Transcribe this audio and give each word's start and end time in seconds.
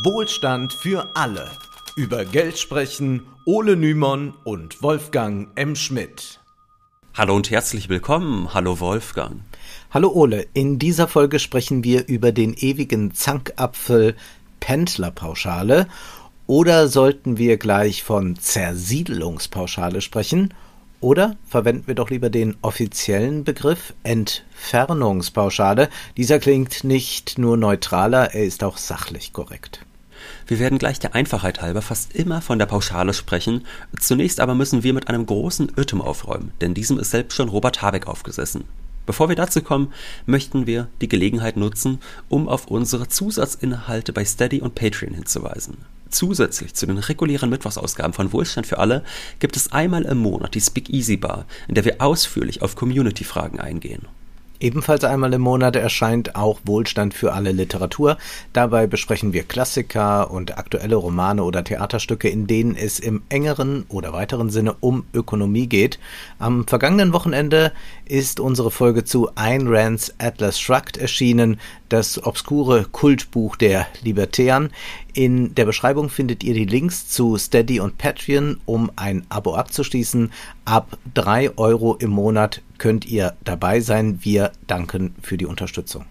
Wohlstand 0.00 0.72
für 0.72 1.10
alle. 1.14 1.50
Über 1.96 2.24
Geld 2.24 2.58
sprechen 2.58 3.26
Ole 3.44 3.76
Nymon 3.76 4.32
und 4.42 4.82
Wolfgang 4.82 5.48
M. 5.54 5.76
Schmidt. 5.76 6.40
Hallo 7.12 7.36
und 7.36 7.50
herzlich 7.50 7.90
willkommen. 7.90 8.54
Hallo 8.54 8.80
Wolfgang. 8.80 9.42
Hallo 9.90 10.10
Ole. 10.10 10.46
In 10.54 10.78
dieser 10.78 11.08
Folge 11.08 11.38
sprechen 11.38 11.84
wir 11.84 12.08
über 12.08 12.32
den 12.32 12.54
ewigen 12.54 13.12
Zankapfel 13.12 14.16
Pendlerpauschale. 14.60 15.88
Oder 16.46 16.88
sollten 16.88 17.36
wir 17.36 17.58
gleich 17.58 18.02
von 18.02 18.36
Zersiedelungspauschale 18.36 20.00
sprechen? 20.00 20.54
Oder 21.02 21.36
verwenden 21.48 21.88
wir 21.88 21.96
doch 21.96 22.10
lieber 22.10 22.30
den 22.30 22.56
offiziellen 22.62 23.42
Begriff 23.42 23.92
Entfernungspauschale. 24.04 25.88
Dieser 26.16 26.38
klingt 26.38 26.84
nicht 26.84 27.38
nur 27.38 27.56
neutraler, 27.56 28.32
er 28.34 28.44
ist 28.44 28.62
auch 28.62 28.76
sachlich 28.76 29.32
korrekt. 29.32 29.84
Wir 30.46 30.60
werden 30.60 30.78
gleich 30.78 31.00
der 31.00 31.16
Einfachheit 31.16 31.60
halber 31.60 31.82
fast 31.82 32.14
immer 32.14 32.40
von 32.40 32.60
der 32.60 32.66
Pauschale 32.66 33.14
sprechen. 33.14 33.66
Zunächst 33.98 34.38
aber 34.38 34.54
müssen 34.54 34.84
wir 34.84 34.94
mit 34.94 35.08
einem 35.08 35.26
großen 35.26 35.72
Irrtum 35.76 36.00
aufräumen, 36.00 36.52
denn 36.60 36.72
diesem 36.72 37.00
ist 37.00 37.10
selbst 37.10 37.34
schon 37.34 37.48
Robert 37.48 37.82
Habeck 37.82 38.06
aufgesessen. 38.06 38.62
Bevor 39.04 39.28
wir 39.28 39.34
dazu 39.34 39.60
kommen, 39.60 39.92
möchten 40.26 40.68
wir 40.68 40.86
die 41.00 41.08
Gelegenheit 41.08 41.56
nutzen, 41.56 41.98
um 42.28 42.48
auf 42.48 42.68
unsere 42.68 43.08
Zusatzinhalte 43.08 44.12
bei 44.12 44.24
Steady 44.24 44.60
und 44.60 44.76
Patreon 44.76 45.14
hinzuweisen. 45.14 45.78
Zusätzlich 46.12 46.74
zu 46.74 46.86
den 46.86 46.98
regulären 46.98 47.48
Mittwochsausgaben 47.48 48.12
von 48.12 48.32
Wohlstand 48.32 48.66
für 48.66 48.78
alle 48.78 49.02
gibt 49.38 49.56
es 49.56 49.72
einmal 49.72 50.02
im 50.02 50.18
Monat 50.18 50.54
die 50.54 50.60
Speak 50.60 50.90
Easy 50.90 51.16
Bar, 51.16 51.46
in 51.68 51.74
der 51.74 51.86
wir 51.86 52.02
ausführlich 52.02 52.60
auf 52.60 52.76
Community-Fragen 52.76 53.58
eingehen. 53.58 54.06
Ebenfalls 54.62 55.02
einmal 55.02 55.32
im 55.32 55.40
Monat 55.40 55.74
erscheint 55.74 56.36
auch 56.36 56.60
Wohlstand 56.64 57.14
für 57.14 57.32
alle 57.32 57.50
Literatur. 57.50 58.16
Dabei 58.52 58.86
besprechen 58.86 59.32
wir 59.32 59.42
Klassiker 59.42 60.30
und 60.30 60.56
aktuelle 60.56 60.94
Romane 60.94 61.42
oder 61.42 61.64
Theaterstücke, 61.64 62.28
in 62.28 62.46
denen 62.46 62.76
es 62.76 63.00
im 63.00 63.22
engeren 63.28 63.84
oder 63.88 64.12
weiteren 64.12 64.50
Sinne 64.50 64.76
um 64.78 65.04
Ökonomie 65.12 65.66
geht. 65.66 65.98
Am 66.38 66.64
vergangenen 66.68 67.12
Wochenende 67.12 67.72
ist 68.04 68.38
unsere 68.38 68.70
Folge 68.70 69.02
zu 69.02 69.30
Ayn 69.34 69.66
Rands 69.66 70.14
Atlas 70.18 70.60
Shrugged 70.60 70.96
erschienen, 70.96 71.58
das 71.92 72.24
obskure 72.24 72.86
Kultbuch 72.90 73.56
der 73.56 73.86
Libertären. 74.02 74.70
In 75.12 75.54
der 75.54 75.66
Beschreibung 75.66 76.08
findet 76.08 76.42
ihr 76.42 76.54
die 76.54 76.64
Links 76.64 77.08
zu 77.08 77.36
Steady 77.36 77.80
und 77.80 77.98
Patreon, 77.98 78.60
um 78.64 78.90
ein 78.96 79.24
Abo 79.28 79.54
abzuschließen. 79.54 80.32
Ab 80.64 80.98
drei 81.12 81.56
Euro 81.58 81.96
im 81.96 82.10
Monat 82.10 82.62
könnt 82.78 83.04
ihr 83.04 83.34
dabei 83.44 83.80
sein. 83.80 84.20
Wir 84.22 84.52
danken 84.66 85.14
für 85.22 85.36
die 85.36 85.46
Unterstützung. 85.46 86.06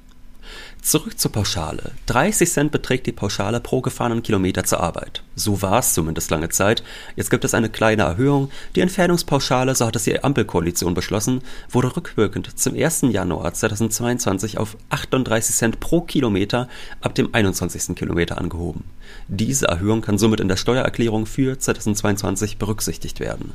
Zurück 0.82 1.20
zur 1.20 1.32
Pauschale. 1.32 1.92
30 2.08 2.52
Cent 2.52 2.72
beträgt 2.72 3.06
die 3.06 3.12
Pauschale 3.12 3.60
pro 3.60 3.82
gefahrenen 3.82 4.24
Kilometer 4.24 4.64
zur 4.64 4.80
Arbeit. 4.80 5.22
So 5.36 5.62
war 5.62 5.78
es 5.78 5.94
zumindest 5.94 6.32
lange 6.32 6.50
Zeit. 6.50 6.84
Jetzt 7.16 7.30
gibt 7.30 7.46
es 7.46 7.54
eine 7.54 7.70
kleine 7.70 8.02
Erhöhung. 8.02 8.50
Die 8.76 8.82
Entfernungspauschale, 8.82 9.76
so 9.76 9.86
hat 9.86 9.96
es 9.96 10.06
die 10.06 10.24
Ampelkoalition 10.24 10.96
beschlossen, 10.96 11.44
wurde 11.70 11.96
rückwirkend 11.96 12.58
zum 12.58 12.76
1. 12.76 13.04
Januar 13.12 13.54
2022 13.54 14.58
auf 14.58 14.76
38 14.90 15.56
Cent 15.56 15.80
pro 15.80 16.02
Kilometer 16.02 16.68
ab 17.00 17.14
dem 17.14 17.32
21. 17.32 17.96
Kilometer 17.96 18.40
angehoben. 18.40 18.84
Diese 19.28 19.68
Erhöhung 19.68 20.02
kann 20.02 20.18
somit 20.18 20.40
in 20.40 20.48
der 20.48 20.58
Steuererklärung 20.58 21.28
für 21.28 21.59
2022 21.59 22.58
berücksichtigt 22.58 23.20
werden. 23.20 23.54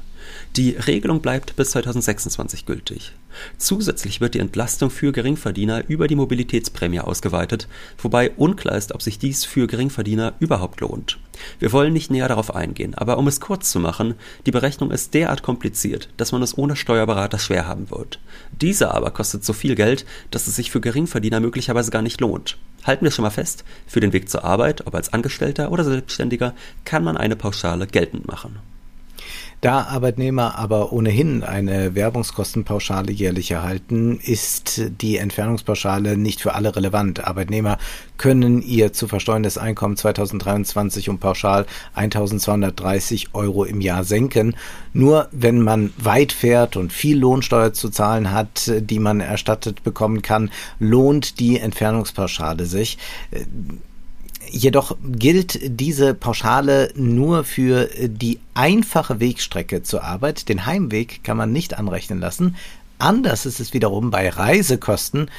Die 0.56 0.70
Regelung 0.70 1.22
bleibt 1.22 1.56
bis 1.56 1.72
2026 1.72 2.66
gültig. 2.66 3.12
Zusätzlich 3.58 4.20
wird 4.20 4.34
die 4.34 4.38
Entlastung 4.38 4.90
für 4.90 5.12
Geringverdiener 5.12 5.84
über 5.88 6.08
die 6.08 6.16
Mobilitätsprämie 6.16 7.00
ausgeweitet, 7.00 7.68
wobei 7.98 8.30
unklar 8.30 8.76
ist, 8.76 8.92
ob 8.94 9.02
sich 9.02 9.18
dies 9.18 9.44
für 9.44 9.66
Geringverdiener 9.66 10.34
überhaupt 10.40 10.80
lohnt. 10.80 11.18
Wir 11.58 11.72
wollen 11.72 11.92
nicht 11.92 12.10
näher 12.10 12.28
darauf 12.28 12.54
eingehen, 12.54 12.94
aber 12.94 13.18
um 13.18 13.28
es 13.28 13.40
kurz 13.40 13.70
zu 13.70 13.80
machen, 13.80 14.14
die 14.46 14.50
Berechnung 14.50 14.90
ist 14.90 15.14
derart 15.14 15.42
kompliziert, 15.42 16.08
dass 16.16 16.32
man 16.32 16.42
es 16.42 16.56
ohne 16.56 16.76
Steuerberater 16.76 17.38
schwer 17.38 17.66
haben 17.66 17.90
wird. 17.90 18.18
Dieser 18.60 18.94
aber 18.94 19.10
kostet 19.10 19.44
so 19.44 19.52
viel 19.52 19.74
Geld, 19.74 20.06
dass 20.30 20.46
es 20.46 20.56
sich 20.56 20.70
für 20.70 20.80
Geringverdiener 20.80 21.40
möglicherweise 21.40 21.90
gar 21.90 22.02
nicht 22.02 22.20
lohnt. 22.20 22.56
Halten 22.84 23.04
wir 23.04 23.10
schon 23.10 23.24
mal 23.24 23.30
fest, 23.30 23.64
für 23.86 24.00
den 24.00 24.12
Weg 24.12 24.30
zur 24.30 24.44
Arbeit, 24.44 24.86
ob 24.86 24.94
als 24.94 25.12
Angestellter 25.12 25.72
oder 25.72 25.84
Selbstständiger, 25.84 26.54
kann 26.84 27.04
man 27.04 27.16
eine 27.16 27.36
Pauschale 27.36 27.86
geltend 27.86 28.26
machen. 28.26 28.58
Da 29.62 29.84
Arbeitnehmer 29.84 30.58
aber 30.58 30.92
ohnehin 30.92 31.42
eine 31.42 31.94
Werbungskostenpauschale 31.94 33.10
jährlich 33.10 33.50
erhalten, 33.50 34.20
ist 34.22 34.82
die 35.00 35.16
Entfernungspauschale 35.16 36.18
nicht 36.18 36.42
für 36.42 36.54
alle 36.54 36.76
relevant. 36.76 37.24
Arbeitnehmer 37.26 37.78
können 38.18 38.60
ihr 38.60 38.92
zu 38.92 39.08
versteuerndes 39.08 39.56
Einkommen 39.56 39.96
2023 39.96 41.08
um 41.08 41.18
pauschal 41.18 41.64
1230 41.94 43.34
Euro 43.34 43.64
im 43.64 43.80
Jahr 43.80 44.04
senken. 44.04 44.54
Nur 44.92 45.28
wenn 45.32 45.62
man 45.62 45.90
weit 45.96 46.32
fährt 46.32 46.76
und 46.76 46.92
viel 46.92 47.18
Lohnsteuer 47.18 47.72
zu 47.72 47.88
zahlen 47.88 48.32
hat, 48.32 48.70
die 48.78 48.98
man 48.98 49.20
erstattet 49.20 49.82
bekommen 49.82 50.20
kann, 50.20 50.50
lohnt 50.78 51.40
die 51.40 51.58
Entfernungspauschale 51.58 52.66
sich. 52.66 52.98
Jedoch 54.50 54.96
gilt 55.02 55.58
diese 55.62 56.14
Pauschale 56.14 56.92
nur 56.94 57.44
für 57.44 57.88
die 58.06 58.38
einfache 58.54 59.20
Wegstrecke 59.20 59.82
zur 59.82 60.04
Arbeit. 60.04 60.48
Den 60.48 60.66
Heimweg 60.66 61.22
kann 61.24 61.36
man 61.36 61.52
nicht 61.52 61.78
anrechnen 61.78 62.20
lassen. 62.20 62.56
Anders 62.98 63.46
ist 63.46 63.60
es 63.60 63.74
wiederum 63.74 64.10
bei 64.10 64.28
Reisekosten, 64.28 65.30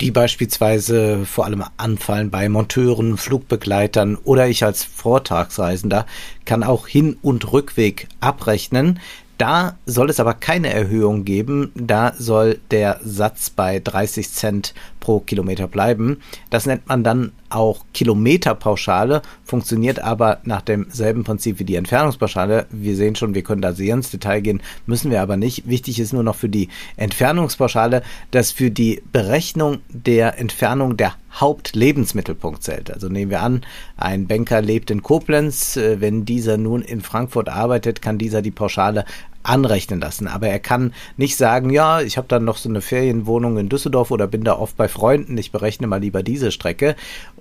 die 0.00 0.10
beispielsweise 0.10 1.24
vor 1.26 1.44
allem 1.44 1.64
anfallen 1.76 2.30
bei 2.30 2.48
Monteuren, 2.48 3.16
Flugbegleitern 3.16 4.16
oder 4.16 4.48
ich 4.48 4.64
als 4.64 4.84
Vortagsreisender 4.84 6.06
kann 6.44 6.62
auch 6.62 6.88
Hin- 6.88 7.18
und 7.22 7.52
Rückweg 7.52 8.08
abrechnen. 8.20 8.98
Da 9.38 9.76
soll 9.84 10.10
es 10.10 10.20
aber 10.20 10.34
keine 10.34 10.72
Erhöhung 10.72 11.24
geben. 11.24 11.72
Da 11.74 12.14
soll 12.16 12.60
der 12.70 13.00
Satz 13.04 13.50
bei 13.50 13.80
30 13.80 14.30
Cent 14.30 14.74
pro 15.00 15.20
Kilometer 15.20 15.66
bleiben. 15.66 16.20
Das 16.50 16.66
nennt 16.66 16.86
man 16.88 17.02
dann 17.02 17.32
auch 17.54 17.84
Kilometerpauschale, 17.94 19.22
funktioniert 19.44 20.00
aber 20.00 20.40
nach 20.44 20.62
demselben 20.62 21.24
Prinzip 21.24 21.58
wie 21.58 21.64
die 21.64 21.76
Entfernungspauschale. 21.76 22.66
Wir 22.70 22.96
sehen 22.96 23.14
schon, 23.14 23.34
wir 23.34 23.42
können 23.42 23.62
da 23.62 23.72
sehr 23.72 23.94
ins 23.94 24.10
Detail 24.10 24.40
gehen, 24.40 24.62
müssen 24.86 25.10
wir 25.10 25.22
aber 25.22 25.36
nicht. 25.36 25.68
Wichtig 25.68 26.00
ist 26.00 26.12
nur 26.12 26.22
noch 26.22 26.34
für 26.34 26.48
die 26.48 26.68
Entfernungspauschale, 26.96 28.02
dass 28.30 28.50
für 28.50 28.70
die 28.70 29.02
Berechnung 29.12 29.78
der 29.88 30.38
Entfernung 30.38 30.96
der 30.96 31.14
Hauptlebensmittelpunkt 31.32 32.62
zählt. 32.62 32.92
Also 32.92 33.08
nehmen 33.08 33.30
wir 33.30 33.42
an, 33.42 33.62
ein 33.96 34.26
Banker 34.26 34.60
lebt 34.60 34.90
in 34.90 35.02
Koblenz. 35.02 35.76
Wenn 35.76 36.24
dieser 36.24 36.58
nun 36.58 36.82
in 36.82 37.00
Frankfurt 37.00 37.48
arbeitet, 37.48 38.02
kann 38.02 38.18
dieser 38.18 38.40
die 38.40 38.52
Pauschale 38.52 39.04
anrechnen 39.44 40.00
lassen. 40.00 40.26
Aber 40.26 40.48
er 40.48 40.58
kann 40.58 40.92
nicht 41.16 41.36
sagen, 41.36 41.70
ja, 41.70 42.00
ich 42.00 42.16
habe 42.16 42.28
dann 42.28 42.44
noch 42.44 42.56
so 42.56 42.68
eine 42.68 42.80
Ferienwohnung 42.80 43.58
in 43.58 43.68
Düsseldorf 43.68 44.10
oder 44.10 44.26
bin 44.26 44.42
da 44.42 44.58
oft 44.58 44.76
bei 44.76 44.88
Freunden, 44.88 45.38
ich 45.38 45.52
berechne 45.52 45.86
mal 45.86 46.00
lieber 46.00 46.22
diese 46.22 46.50
Strecke. 46.50 46.96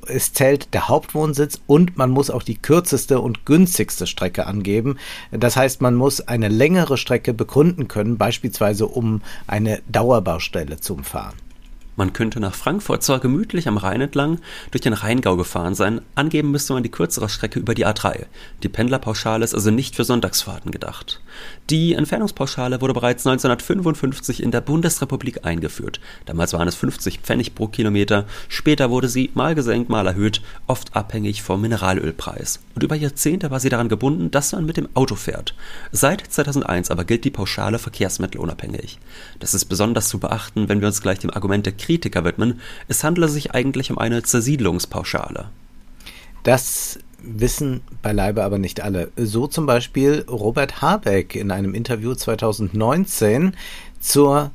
Es 0.07 0.33
zählt 0.33 0.73
der 0.73 0.89
Hauptwohnsitz 0.89 1.61
und 1.65 1.97
man 1.97 2.11
muss 2.11 2.29
auch 2.29 2.43
die 2.43 2.57
kürzeste 2.57 3.19
und 3.19 3.45
günstigste 3.45 4.05
Strecke 4.05 4.45
angeben. 4.45 4.97
Das 5.31 5.55
heißt, 5.55 5.81
man 5.81 5.95
muss 5.95 6.21
eine 6.21 6.49
längere 6.49 6.97
Strecke 6.97 7.33
begründen 7.33 7.87
können, 7.87 8.17
beispielsweise 8.17 8.87
um 8.87 9.21
eine 9.47 9.81
Dauerbaustelle 9.87 10.79
zu 10.79 10.93
umfahren. 10.93 11.35
Man 11.95 12.11
könnte 12.11 12.39
nach 12.39 12.55
Frankfurt 12.55 13.03
zwar 13.03 13.19
gemütlich 13.19 13.67
am 13.67 13.77
Rhein 13.77 14.01
entlang 14.01 14.39
durch 14.71 14.81
den 14.81 14.93
Rheingau 14.93 15.37
gefahren 15.37 15.75
sein, 15.75 16.01
angeben 16.15 16.49
müsste 16.49 16.73
man 16.73 16.81
die 16.81 16.89
kürzere 16.89 17.29
Strecke 17.29 17.59
über 17.59 17.75
die 17.75 17.85
A3. 17.85 18.25
Die 18.63 18.69
Pendlerpauschale 18.69 19.43
ist 19.43 19.53
also 19.53 19.69
nicht 19.69 19.95
für 19.95 20.03
Sonntagsfahrten 20.03 20.71
gedacht. 20.71 21.21
Die 21.69 21.93
Entfernungspauschale 21.93 22.81
wurde 22.81 22.93
bereits 22.93 23.27
1955 23.27 24.41
in 24.41 24.51
der 24.51 24.61
Bundesrepublik 24.61 25.45
eingeführt. 25.45 25.99
Damals 26.25 26.53
waren 26.53 26.67
es 26.67 26.75
50 26.75 27.19
Pfennig 27.19 27.53
pro 27.53 27.67
Kilometer, 27.67 28.25
später 28.47 28.89
wurde 28.89 29.07
sie 29.07 29.29
mal 29.35 29.53
gesenkt, 29.53 29.89
mal 29.89 30.07
erhöht, 30.07 30.41
oft 30.65 30.95
abhängig 30.95 31.43
vom 31.43 31.61
Mineralölpreis. 31.61 32.59
Und 32.73 32.83
über 32.83 32.95
Jahrzehnte 32.95 33.51
war 33.51 33.59
sie 33.59 33.69
daran 33.69 33.89
gebunden, 33.89 34.31
dass 34.31 34.51
man 34.51 34.65
mit 34.65 34.77
dem 34.77 34.89
Auto 34.95 35.15
fährt. 35.15 35.53
Seit 35.91 36.21
2001 36.25 36.89
aber 36.89 37.05
gilt 37.05 37.23
die 37.23 37.31
Pauschale 37.31 37.77
verkehrsmittelunabhängig. 37.77 38.99
Das 39.39 39.53
ist 39.53 39.65
besonders 39.65 40.09
zu 40.09 40.17
beachten, 40.17 40.69
wenn 40.69 40.81
wir 40.81 40.87
uns 40.87 41.01
gleich 41.01 41.19
dem 41.19 41.29
Argument 41.29 41.65
der 41.65 41.73
Kritiker 41.83 42.23
widmen, 42.23 42.61
es 42.87 43.03
handele 43.03 43.27
sich 43.27 43.51
eigentlich 43.51 43.91
um 43.91 43.97
eine 43.97 44.23
Zersiedlungspauschale. 44.23 45.49
Das 46.43 46.99
wissen 47.21 47.81
beileibe 48.01 48.43
aber 48.43 48.57
nicht 48.57 48.81
alle. 48.81 49.11
So 49.15 49.47
zum 49.47 49.65
Beispiel 49.65 50.25
Robert 50.29 50.81
Habeck 50.81 51.35
in 51.35 51.51
einem 51.51 51.73
Interview 51.73 52.15
2019 52.15 53.55
zur, 53.99 54.51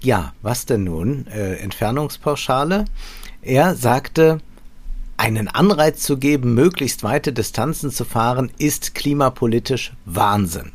ja, 0.00 0.32
was 0.42 0.66
denn 0.66 0.84
nun, 0.84 1.26
äh, 1.28 1.54
Entfernungspauschale. 1.56 2.84
Er 3.42 3.74
sagte, 3.74 4.40
einen 5.16 5.48
Anreiz 5.48 6.02
zu 6.02 6.18
geben, 6.18 6.54
möglichst 6.54 7.02
weite 7.02 7.32
Distanzen 7.32 7.90
zu 7.90 8.04
fahren, 8.04 8.50
ist 8.58 8.94
klimapolitisch 8.94 9.92
Wahnsinn. 10.04 10.72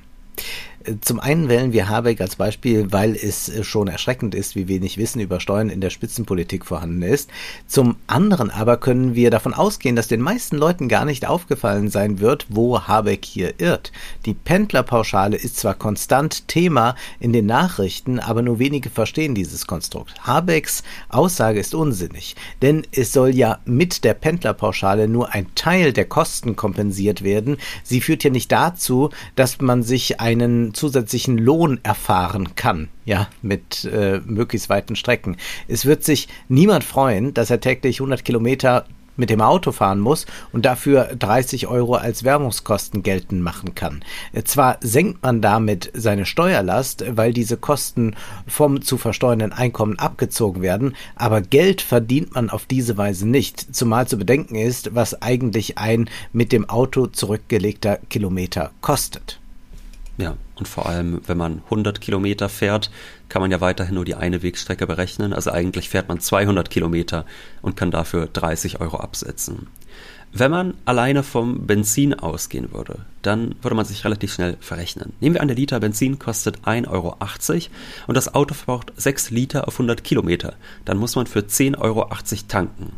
Zum 1.01 1.19
einen 1.19 1.49
wählen 1.49 1.73
wir 1.73 1.89
Habeck 1.89 2.21
als 2.21 2.35
Beispiel, 2.35 2.91
weil 2.91 3.15
es 3.15 3.49
äh, 3.49 3.63
schon 3.63 3.87
erschreckend 3.87 4.35
ist, 4.35 4.55
wie 4.55 4.67
wenig 4.67 4.97
Wissen 4.97 5.19
über 5.19 5.39
Steuern 5.39 5.69
in 5.69 5.81
der 5.81 5.89
Spitzenpolitik 5.89 6.65
vorhanden 6.65 7.01
ist. 7.01 7.29
Zum 7.67 7.97
anderen 8.07 8.49
aber 8.49 8.77
können 8.77 9.15
wir 9.15 9.29
davon 9.29 9.53
ausgehen, 9.53 9.95
dass 9.95 10.07
den 10.07 10.21
meisten 10.21 10.57
Leuten 10.57 10.87
gar 10.87 11.05
nicht 11.05 11.27
aufgefallen 11.27 11.89
sein 11.89 12.19
wird, 12.19 12.47
wo 12.49 12.81
Habeck 12.81 13.25
hier 13.25 13.59
irrt. 13.59 13.91
Die 14.25 14.33
Pendlerpauschale 14.33 15.37
ist 15.37 15.57
zwar 15.57 15.75
konstant 15.75 16.47
Thema 16.47 16.95
in 17.19 17.33
den 17.33 17.45
Nachrichten, 17.45 18.19
aber 18.19 18.41
nur 18.41 18.59
wenige 18.59 18.89
verstehen 18.89 19.35
dieses 19.35 19.67
Konstrukt. 19.67 20.25
Habecks 20.25 20.83
Aussage 21.09 21.59
ist 21.59 21.75
unsinnig, 21.75 22.35
denn 22.61 22.83
es 22.91 23.13
soll 23.13 23.35
ja 23.35 23.59
mit 23.65 24.03
der 24.03 24.13
Pendlerpauschale 24.13 25.07
nur 25.07 25.33
ein 25.33 25.47
Teil 25.55 25.93
der 25.93 26.05
Kosten 26.05 26.55
kompensiert 26.55 27.23
werden. 27.23 27.57
Sie 27.83 28.01
führt 28.01 28.23
ja 28.23 28.29
nicht 28.29 28.51
dazu, 28.51 29.09
dass 29.35 29.61
man 29.61 29.83
sich 29.83 30.19
einen 30.19 30.70
zusätzlichen 30.73 31.37
Lohn 31.37 31.79
erfahren 31.83 32.55
kann, 32.55 32.89
ja, 33.05 33.27
mit 33.41 33.85
äh, 33.85 34.19
möglichst 34.25 34.69
weiten 34.69 34.95
Strecken. 34.95 35.37
Es 35.67 35.85
wird 35.85 36.03
sich 36.03 36.27
niemand 36.49 36.83
freuen, 36.83 37.33
dass 37.33 37.49
er 37.49 37.59
täglich 37.59 37.99
100 37.99 38.23
Kilometer 38.23 38.85
mit 39.17 39.29
dem 39.29 39.41
Auto 39.41 39.71
fahren 39.71 39.99
muss 39.99 40.25
und 40.51 40.65
dafür 40.65 41.15
30 41.17 41.67
Euro 41.67 41.95
als 41.95 42.23
Werbungskosten 42.23 43.03
geltend 43.03 43.41
machen 43.41 43.75
kann. 43.75 44.03
Zwar 44.45 44.77
senkt 44.81 45.21
man 45.23 45.41
damit 45.41 45.91
seine 45.93 46.25
Steuerlast, 46.25 47.03
weil 47.09 47.33
diese 47.33 47.57
Kosten 47.57 48.15
vom 48.47 48.81
zu 48.81 48.97
versteuernden 48.97 49.53
Einkommen 49.53 49.99
abgezogen 49.99 50.61
werden, 50.61 50.95
aber 51.15 51.41
Geld 51.41 51.81
verdient 51.81 52.33
man 52.35 52.49
auf 52.49 52.65
diese 52.65 52.97
Weise 52.97 53.27
nicht, 53.27 53.75
zumal 53.75 54.07
zu 54.07 54.17
bedenken 54.17 54.55
ist, 54.55 54.95
was 54.95 55.21
eigentlich 55.21 55.77
ein 55.77 56.09
mit 56.33 56.51
dem 56.51 56.69
Auto 56.69 57.07
zurückgelegter 57.07 57.99
Kilometer 58.09 58.71
kostet. 58.81 59.40
Ja, 60.17 60.35
und 60.55 60.67
vor 60.67 60.87
allem, 60.87 61.21
wenn 61.25 61.37
man 61.37 61.61
100 61.65 62.01
Kilometer 62.01 62.49
fährt, 62.49 62.91
kann 63.29 63.41
man 63.41 63.49
ja 63.51 63.61
weiterhin 63.61 63.95
nur 63.95 64.05
die 64.05 64.15
eine 64.15 64.43
Wegstrecke 64.43 64.85
berechnen. 64.85 65.33
Also 65.33 65.51
eigentlich 65.51 65.89
fährt 65.89 66.09
man 66.09 66.19
200 66.19 66.69
Kilometer 66.69 67.25
und 67.61 67.77
kann 67.77 67.91
dafür 67.91 68.27
30 68.27 68.81
Euro 68.81 68.97
absetzen. 68.97 69.67
Wenn 70.33 70.51
man 70.51 70.75
alleine 70.85 71.23
vom 71.23 71.67
Benzin 71.67 72.13
ausgehen 72.13 72.71
würde, 72.71 73.05
dann 73.21 73.55
würde 73.61 73.75
man 73.75 73.85
sich 73.85 74.05
relativ 74.05 74.33
schnell 74.33 74.55
verrechnen. 74.61 75.11
Nehmen 75.19 75.35
wir 75.35 75.41
an, 75.41 75.49
der 75.49 75.57
Liter 75.57 75.79
Benzin 75.81 76.19
kostet 76.19 76.59
1,80 76.59 76.87
Euro 76.89 77.17
und 78.07 78.15
das 78.15 78.33
Auto 78.33 78.53
verbraucht 78.53 78.93
6 78.95 79.31
Liter 79.31 79.67
auf 79.67 79.75
100 79.75 80.05
Kilometer. 80.05 80.53
Dann 80.85 80.97
muss 80.97 81.15
man 81.15 81.27
für 81.27 81.39
10,80 81.39 81.79
Euro 81.79 82.07
tanken. 82.47 82.93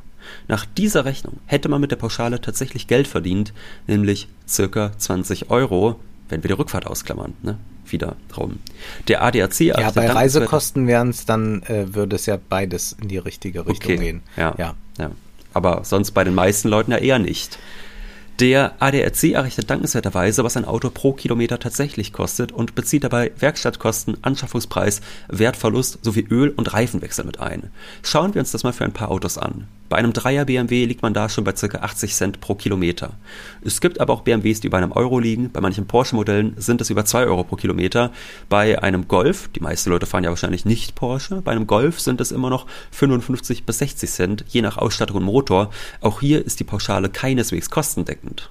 Nach 0.47 0.65
dieser 0.65 1.05
Rechnung 1.05 1.39
hätte 1.47 1.69
man 1.69 1.81
mit 1.81 1.89
der 1.89 1.97
Pauschale 1.97 2.39
tatsächlich 2.39 2.87
Geld 2.87 3.07
verdient, 3.07 3.51
nämlich 3.87 4.27
circa 4.47 4.91
20 4.97 5.49
Euro, 5.49 5.99
wenn 6.33 6.43
wir 6.43 6.49
die 6.49 6.53
Rückfahrt 6.55 6.87
ausklammern, 6.87 7.33
ne? 7.41 7.57
wieder 7.85 8.15
rum. 8.35 8.59
Der 9.07 9.23
ADAC. 9.23 9.59
Ja, 9.59 9.91
bei 9.91 10.09
Reisekosten 10.09 10.87
wären 10.87 11.09
es 11.09 11.25
dann, 11.25 11.63
äh, 11.63 11.93
würde 11.93 12.15
es 12.15 12.25
ja 12.25 12.37
beides 12.49 12.95
in 12.99 13.07
die 13.07 13.17
richtige 13.17 13.67
Richtung 13.67 13.93
okay. 13.93 13.97
gehen. 13.97 14.21
Ja, 14.35 14.55
ja. 14.57 14.75
ja. 14.97 15.11
Aber 15.53 15.83
sonst 15.83 16.11
bei 16.11 16.23
den 16.23 16.33
meisten 16.33 16.69
Leuten 16.69 16.91
ja 16.91 16.97
eher 16.97 17.19
nicht. 17.19 17.59
Der 18.39 18.73
ADAC 18.79 19.25
errechnet 19.25 19.69
dankenswerterweise, 19.69 20.43
was 20.43 20.57
ein 20.57 20.65
Auto 20.65 20.89
pro 20.89 21.13
Kilometer 21.13 21.59
tatsächlich 21.59 22.13
kostet 22.13 22.51
und 22.51 22.73
bezieht 22.73 23.03
dabei 23.03 23.31
Werkstattkosten, 23.37 24.17
Anschaffungspreis, 24.23 25.01
Wertverlust 25.27 25.99
sowie 26.01 26.25
Öl- 26.31 26.53
und 26.55 26.73
Reifenwechsel 26.73 27.25
mit 27.25 27.39
ein. 27.39 27.69
Schauen 28.01 28.33
wir 28.33 28.39
uns 28.39 28.51
das 28.51 28.63
mal 28.63 28.73
für 28.73 28.85
ein 28.85 28.91
paar 28.91 29.11
Autos 29.11 29.37
an. 29.37 29.67
Bei 29.89 29.97
einem 29.97 30.13
Dreier 30.13 30.45
BMW 30.45 30.85
liegt 30.85 31.01
man 31.01 31.13
da 31.13 31.29
schon 31.29 31.43
bei 31.43 31.51
ca. 31.51 31.77
80 31.77 32.13
Cent 32.13 32.41
pro 32.41 32.55
Kilometer. 32.55 33.11
Es 33.63 33.81
gibt 33.81 33.99
aber 33.99 34.13
auch 34.13 34.21
BMWs, 34.21 34.59
die 34.61 34.67
über 34.67 34.77
einem 34.77 34.91
Euro 34.91 35.19
liegen. 35.19 35.51
Bei 35.51 35.61
manchen 35.61 35.85
Porsche-Modellen 35.85 36.55
sind 36.57 36.81
es 36.81 36.89
über 36.89 37.05
2 37.05 37.25
Euro 37.25 37.43
pro 37.43 37.55
Kilometer. 37.55 38.11
Bei 38.49 38.81
einem 38.81 39.07
Golf, 39.07 39.49
die 39.55 39.59
meisten 39.59 39.89
Leute 39.89 40.05
fahren 40.05 40.23
ja 40.23 40.29
wahrscheinlich 40.29 40.65
nicht 40.65 40.95
Porsche, 40.95 41.41
bei 41.41 41.51
einem 41.51 41.67
Golf 41.67 41.99
sind 41.99 42.21
es 42.21 42.31
immer 42.31 42.49
noch 42.49 42.65
55 42.91 43.65
bis 43.65 43.77
60 43.79 44.09
Cent, 44.09 44.45
je 44.47 44.61
nach 44.61 44.77
Ausstattung 44.77 45.17
und 45.17 45.23
Motor. 45.23 45.69
Auch 46.01 46.21
hier 46.21 46.45
ist 46.45 46.59
die 46.59 46.63
Pauschale 46.63 47.09
keineswegs 47.09 47.69
kostendeckend. 47.69 48.49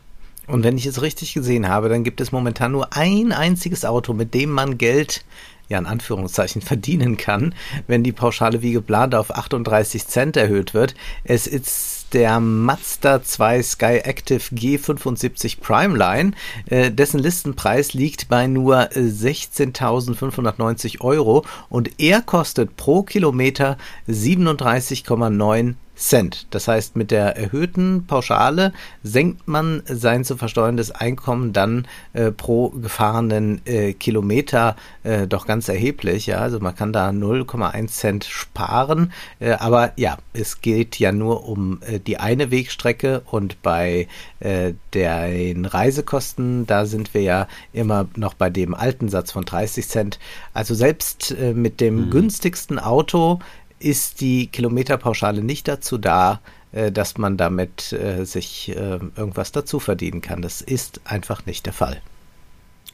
Und 0.49 0.64
wenn 0.64 0.76
ich 0.76 0.87
es 0.87 1.02
richtig 1.02 1.34
gesehen 1.34 1.69
habe, 1.69 1.88
dann 1.88 2.02
gibt 2.02 2.20
es 2.20 2.32
momentan 2.32 2.73
nur 2.73 2.94
ein 2.96 3.32
einziges 3.32 3.84
Auto, 3.84 4.12
mit 4.12 4.34
dem 4.34 4.50
man 4.50 4.76
Geld 4.76 5.25
ja 5.73 5.79
in 5.79 5.87
Anführungszeichen 5.87 6.63
verdienen 6.63 7.17
kann, 7.17 7.55
wenn 7.89 8.05
die 8.05 8.13
Pauschale 8.13 8.63
wie 8.63 8.71
geplant 8.73 9.17
auf 9.17 9.35
38 9.35 10.07
Cent 10.07 10.37
erhöht 10.37 10.75
wird. 10.75 10.95
Es 11.25 11.47
ist 11.47 12.03
der 12.13 12.41
Mazda 12.41 13.23
2 13.23 13.63
Sky 13.63 14.01
Active 14.05 14.43
G75 14.55 15.61
Primeline. 15.61 16.33
Äh, 16.67 16.91
dessen 16.91 17.19
Listenpreis 17.19 17.95
liegt 17.95 18.29
bei 18.29 18.47
nur 18.47 18.83
16.590 18.91 21.01
Euro 21.01 21.47
und 21.71 21.99
er 22.01 22.21
kostet 22.21 22.77
pro 22.77 23.03
Kilometer 23.03 23.79
37,9 24.09 25.77
Cent. 26.03 26.47
Das 26.51 26.67
heißt, 26.67 26.97
mit 26.97 27.11
der 27.11 27.37
erhöhten 27.37 28.07
Pauschale 28.07 28.73
senkt 29.05 29.47
man 29.47 29.83
sein 29.87 30.25
zu 30.25 30.37
versteuerndes 30.37 30.91
Einkommen 30.91 31.53
dann 31.53 31.87
äh, 32.13 32.33
pro 32.33 32.71
gefahrenen 32.71 33.61
äh, 33.67 33.93
Kilometer 33.93 34.75
äh, 35.05 35.29
doch 35.29 35.47
ganz 35.47 35.69
erheblich. 35.69 36.27
Ja, 36.27 36.39
also 36.39 36.59
man 36.59 36.75
kann 36.75 36.93
da 36.93 37.11
0,1 37.11 37.87
Cent 37.87 38.25
sparen. 38.25 39.13
Äh, 39.39 39.53
aber 39.53 39.93
ja, 39.97 40.19
es 40.33 40.61
geht 40.61 40.99
ja 40.99 41.13
nur 41.13 41.49
um 41.49 41.79
äh, 41.83 42.01
die 42.01 42.19
eine 42.19 42.51
Wegstrecke 42.51 43.23
und 43.31 43.63
bei 43.63 44.09
äh, 44.41 44.73
den 44.95 45.67
Reisekosten, 45.67 46.67
da 46.67 46.85
sind 46.85 47.15
wir 47.15 47.23
ja 47.23 47.49
immer 47.73 48.09
noch 48.17 48.35
bei 48.35 48.51
dem 48.51 48.75
alten 48.75 49.09
Satz 49.09 49.31
von 49.31 49.45
30 49.45 49.87
Cent. 49.87 50.19
Also 50.53 50.75
selbst 50.75 51.35
mit 51.55 51.81
dem 51.81 52.07
mhm. 52.07 52.11
günstigsten 52.11 52.79
Auto 52.79 53.39
ist 53.82 54.20
die 54.20 54.46
Kilometerpauschale 54.46 55.43
nicht 55.43 55.69
dazu 55.69 55.99
da, 55.99 56.40
äh, 56.73 56.93
dass 56.93 57.19
man 57.19 57.37
damit 57.37 57.93
äh, 57.93 58.25
sich 58.25 58.70
äh, 58.70 58.99
irgendwas 59.17 59.52
dazu 59.52 59.81
verdienen 59.81 60.20
kann. 60.20 60.43
Das 60.43 60.61
ist 60.61 61.00
einfach 61.05 61.44
nicht 61.46 61.67
der 61.67 61.73
Fall. 61.73 62.00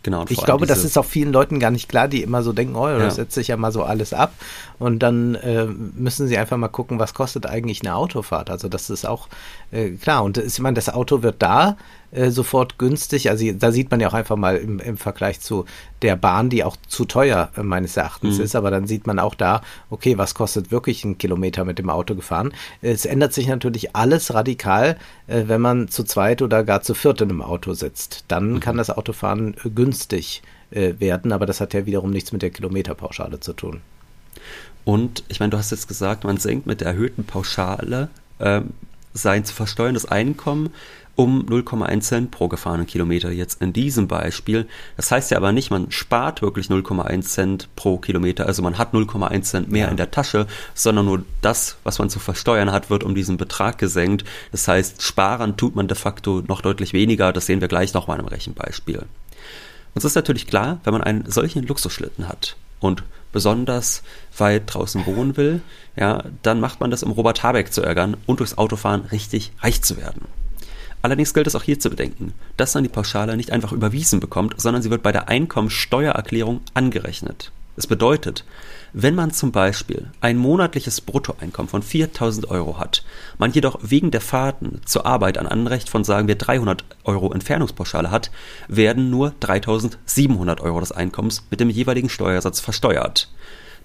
Genau. 0.04 0.24
ich 0.28 0.42
glaube, 0.42 0.66
das 0.66 0.84
ist 0.84 0.96
auch 0.96 1.04
vielen 1.04 1.32
Leuten 1.32 1.58
gar 1.58 1.70
nicht 1.72 1.88
klar, 1.88 2.06
die 2.06 2.22
immer 2.22 2.42
so 2.42 2.52
denken, 2.52 2.76
oh, 2.76 2.86
das 2.86 3.00
ja. 3.02 3.10
setzt 3.10 3.34
sich 3.34 3.48
ja 3.48 3.56
mal 3.56 3.72
so 3.72 3.82
alles 3.82 4.12
ab. 4.12 4.32
Und 4.78 5.00
dann 5.00 5.34
äh, 5.34 5.66
müssen 5.66 6.28
sie 6.28 6.38
einfach 6.38 6.56
mal 6.56 6.68
gucken, 6.68 6.98
was 6.98 7.14
kostet 7.14 7.46
eigentlich 7.46 7.82
eine 7.82 7.96
Autofahrt. 7.96 8.48
Also 8.48 8.68
das 8.68 8.90
ist 8.90 9.04
auch 9.04 9.28
äh, 9.72 9.90
klar. 9.90 10.22
Und 10.22 10.38
ich 10.38 10.58
meine, 10.60 10.74
das 10.74 10.88
Auto 10.88 11.22
wird 11.22 11.42
da 11.42 11.76
äh, 12.10 12.30
sofort 12.30 12.78
günstig. 12.78 13.28
Also 13.28 13.52
da 13.52 13.70
sieht 13.70 13.90
man 13.90 14.00
ja 14.00 14.08
auch 14.08 14.14
einfach 14.14 14.36
mal 14.36 14.56
im, 14.56 14.78
im 14.80 14.96
Vergleich 14.96 15.40
zu 15.40 15.66
der 16.02 16.16
Bahn, 16.16 16.48
die 16.48 16.64
auch 16.64 16.76
zu 16.86 17.04
teuer 17.04 17.50
äh, 17.56 17.62
meines 17.62 17.96
Erachtens 17.96 18.38
mhm. 18.38 18.44
ist. 18.44 18.56
Aber 18.56 18.70
dann 18.70 18.86
sieht 18.86 19.06
man 19.06 19.18
auch 19.18 19.34
da, 19.34 19.60
okay, 19.90 20.16
was 20.16 20.34
kostet 20.34 20.70
wirklich 20.70 21.04
ein 21.04 21.18
Kilometer 21.18 21.64
mit 21.64 21.78
dem 21.78 21.90
Auto 21.90 22.14
gefahren. 22.14 22.52
Es 22.80 23.04
ändert 23.04 23.34
sich 23.34 23.46
natürlich 23.46 23.94
alles 23.94 24.32
radikal, 24.32 24.96
äh, 25.26 25.44
wenn 25.46 25.60
man 25.60 25.88
zu 25.88 26.04
zweit 26.04 26.40
oder 26.40 26.64
gar 26.64 26.82
zu 26.82 26.94
viert 26.94 27.20
in 27.20 27.30
einem 27.30 27.42
Auto 27.42 27.74
sitzt. 27.74 28.24
Dann 28.28 28.54
mhm. 28.54 28.60
kann 28.60 28.76
das 28.76 28.90
Autofahren 28.90 29.54
günstig 29.74 30.42
werden, 30.70 31.32
aber 31.32 31.46
das 31.46 31.62
hat 31.62 31.72
ja 31.72 31.86
wiederum 31.86 32.10
nichts 32.10 32.30
mit 32.30 32.42
der 32.42 32.50
Kilometerpauschale 32.50 33.40
zu 33.40 33.54
tun. 33.54 33.80
Und 34.84 35.22
ich 35.28 35.40
meine, 35.40 35.48
du 35.50 35.56
hast 35.56 35.70
jetzt 35.70 35.88
gesagt, 35.88 36.24
man 36.24 36.36
senkt 36.36 36.66
mit 36.66 36.82
der 36.82 36.88
erhöhten 36.88 37.24
Pauschale 37.24 38.10
ähm, 38.38 38.74
sein 39.14 39.44
zu 39.44 39.54
versteuerndes 39.54 40.06
Einkommen 40.06 40.70
um 41.18 41.44
0,1 41.46 42.00
Cent 42.02 42.30
pro 42.30 42.46
gefahrenen 42.46 42.86
Kilometer 42.86 43.32
jetzt 43.32 43.60
in 43.60 43.72
diesem 43.72 44.06
Beispiel. 44.06 44.68
Das 44.96 45.10
heißt 45.10 45.32
ja 45.32 45.36
aber 45.36 45.50
nicht, 45.50 45.68
man 45.68 45.90
spart 45.90 46.42
wirklich 46.42 46.68
0,1 46.68 47.22
Cent 47.22 47.68
pro 47.74 47.98
Kilometer, 47.98 48.46
also 48.46 48.62
man 48.62 48.78
hat 48.78 48.94
0,1 48.94 49.42
Cent 49.42 49.68
mehr 49.68 49.86
ja. 49.86 49.90
in 49.90 49.96
der 49.96 50.12
Tasche, 50.12 50.46
sondern 50.74 51.06
nur 51.06 51.24
das, 51.42 51.76
was 51.82 51.98
man 51.98 52.08
zu 52.08 52.20
versteuern 52.20 52.70
hat, 52.70 52.88
wird 52.88 53.02
um 53.02 53.16
diesen 53.16 53.36
Betrag 53.36 53.78
gesenkt. 53.78 54.24
Das 54.52 54.68
heißt, 54.68 55.02
sparen 55.02 55.56
tut 55.56 55.74
man 55.74 55.88
de 55.88 55.96
facto 55.96 56.44
noch 56.46 56.60
deutlich 56.60 56.92
weniger, 56.92 57.32
das 57.32 57.46
sehen 57.46 57.60
wir 57.60 57.66
gleich 57.66 57.94
nochmal 57.94 58.20
im 58.20 58.26
Rechenbeispiel. 58.26 59.04
Uns 59.96 60.04
ist 60.04 60.14
natürlich 60.14 60.46
klar, 60.46 60.80
wenn 60.84 60.92
man 60.92 61.02
einen 61.02 61.28
solchen 61.28 61.66
Luxusschlitten 61.66 62.28
hat 62.28 62.54
und 62.78 63.02
besonders 63.32 64.04
weit 64.36 64.72
draußen 64.72 65.04
wohnen 65.04 65.36
will, 65.36 65.62
ja, 65.96 66.22
dann 66.42 66.60
macht 66.60 66.78
man 66.78 66.92
das, 66.92 67.02
um 67.02 67.10
Robert 67.10 67.42
Habeck 67.42 67.72
zu 67.72 67.82
ärgern 67.82 68.16
und 68.26 68.38
durchs 68.38 68.56
Autofahren 68.56 69.06
richtig 69.06 69.50
reich 69.58 69.82
zu 69.82 69.96
werden. 69.96 70.28
Allerdings 71.02 71.34
gilt 71.34 71.46
es 71.46 71.54
auch 71.54 71.62
hier 71.62 71.78
zu 71.78 71.90
bedenken, 71.90 72.34
dass 72.56 72.74
man 72.74 72.82
die 72.82 72.90
Pauschale 72.90 73.36
nicht 73.36 73.52
einfach 73.52 73.72
überwiesen 73.72 74.20
bekommt, 74.20 74.60
sondern 74.60 74.82
sie 74.82 74.90
wird 74.90 75.02
bei 75.02 75.12
der 75.12 75.28
Einkommensteuererklärung 75.28 76.60
angerechnet. 76.74 77.52
Das 77.78 77.86
bedeutet, 77.86 78.44
wenn 78.92 79.14
man 79.14 79.30
zum 79.30 79.52
Beispiel 79.52 80.10
ein 80.20 80.36
monatliches 80.36 81.00
Bruttoeinkommen 81.00 81.68
von 81.68 81.82
4000 81.82 82.50
Euro 82.50 82.80
hat, 82.80 83.04
man 83.38 83.52
jedoch 83.52 83.78
wegen 83.82 84.10
der 84.10 84.20
Fahrten 84.20 84.80
zur 84.84 85.06
Arbeit 85.06 85.38
ein 85.38 85.46
Anrecht 85.46 85.88
von 85.88 86.02
sagen 86.02 86.26
wir 86.26 86.34
300 86.34 86.84
Euro 87.04 87.32
Entfernungspauschale 87.32 88.10
hat, 88.10 88.32
werden 88.66 89.10
nur 89.10 89.32
3700 89.38 90.60
Euro 90.60 90.80
des 90.80 90.90
Einkommens 90.90 91.44
mit 91.50 91.60
dem 91.60 91.70
jeweiligen 91.70 92.08
Steuersatz 92.08 92.58
versteuert. 92.58 93.28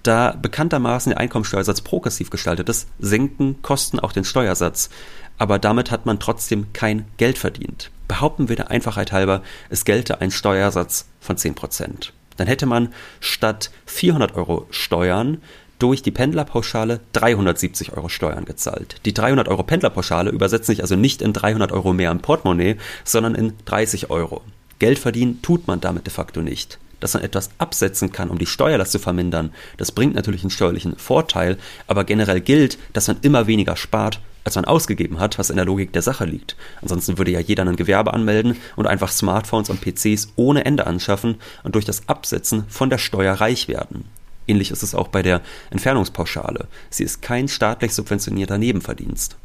Da 0.01 0.35
bekanntermaßen 0.41 1.11
der 1.11 1.19
Einkommensteuersatz 1.19 1.81
progressiv 1.81 2.29
gestaltet 2.29 2.67
ist, 2.67 2.89
senken 2.99 3.61
Kosten 3.61 3.99
auch 3.99 4.11
den 4.11 4.25
Steuersatz 4.25 4.89
aber 5.37 5.59
damit 5.59 5.91
hat 5.91 6.05
man 6.05 6.19
trotzdem 6.19 6.71
kein 6.73 7.05
Geld 7.17 7.37
verdient. 7.37 7.91
Behaupten 8.07 8.49
wir 8.49 8.55
der 8.55 8.71
Einfachheit 8.71 9.11
halber, 9.11 9.41
es 9.69 9.85
gelte 9.85 10.21
ein 10.21 10.31
Steuersatz 10.31 11.07
von 11.19 11.37
10%. 11.37 12.11
Dann 12.37 12.47
hätte 12.47 12.65
man 12.65 12.89
statt 13.19 13.71
400 13.85 14.35
Euro 14.35 14.67
Steuern 14.71 15.39
durch 15.79 16.01
die 16.01 16.11
Pendlerpauschale 16.11 17.01
370 17.13 17.93
Euro 17.93 18.09
Steuern 18.09 18.45
gezahlt. 18.45 18.95
Die 19.05 19.13
300 19.13 19.47
Euro 19.47 19.63
Pendlerpauschale 19.63 20.29
übersetzt 20.31 20.67
sich 20.67 20.81
also 20.81 20.95
nicht 20.95 21.21
in 21.21 21.33
300 21.33 21.71
Euro 21.71 21.93
mehr 21.93 22.11
im 22.11 22.19
Portemonnaie, 22.19 22.77
sondern 23.03 23.35
in 23.35 23.53
30 23.65 24.09
Euro. 24.09 24.41
Geld 24.79 24.99
verdienen 24.99 25.41
tut 25.41 25.67
man 25.67 25.81
damit 25.81 26.05
de 26.05 26.13
facto 26.13 26.41
nicht. 26.41 26.79
Dass 26.99 27.15
man 27.15 27.23
etwas 27.23 27.49
absetzen 27.57 28.13
kann, 28.13 28.29
um 28.29 28.37
die 28.37 28.45
Steuerlast 28.45 28.93
zu 28.93 28.99
vermindern, 28.99 29.51
das 29.75 29.91
bringt 29.91 30.15
natürlich 30.15 30.43
einen 30.43 30.51
steuerlichen 30.51 30.95
Vorteil, 30.95 31.57
aber 31.87 32.05
generell 32.05 32.39
gilt, 32.39 32.77
dass 32.93 33.09
man 33.09 33.17
immer 33.21 33.47
weniger 33.47 33.75
spart, 33.75 34.21
als 34.43 34.55
man 34.55 34.65
ausgegeben 34.65 35.19
hat, 35.19 35.39
was 35.39 35.49
in 35.49 35.55
der 35.55 35.65
Logik 35.65 35.93
der 35.93 36.01
Sache 36.01 36.25
liegt. 36.25 36.55
Ansonsten 36.81 37.17
würde 37.17 37.31
ja 37.31 37.39
jeder 37.39 37.63
ein 37.65 37.75
Gewerbe 37.75 38.13
anmelden 38.13 38.57
und 38.75 38.87
einfach 38.87 39.11
Smartphones 39.11 39.69
und 39.69 39.81
PCs 39.81 40.33
ohne 40.35 40.65
Ende 40.65 40.87
anschaffen 40.87 41.35
und 41.63 41.75
durch 41.75 41.85
das 41.85 42.07
Absetzen 42.09 42.65
von 42.67 42.89
der 42.89 42.97
Steuer 42.97 43.35
reich 43.35 43.67
werden. 43.67 44.05
Ähnlich 44.47 44.71
ist 44.71 44.83
es 44.83 44.95
auch 44.95 45.07
bei 45.07 45.21
der 45.21 45.41
Entfernungspauschale. 45.69 46.67
Sie 46.89 47.03
ist 47.03 47.21
kein 47.21 47.47
staatlich 47.47 47.93
subventionierter 47.93 48.57
Nebenverdienst. 48.57 49.37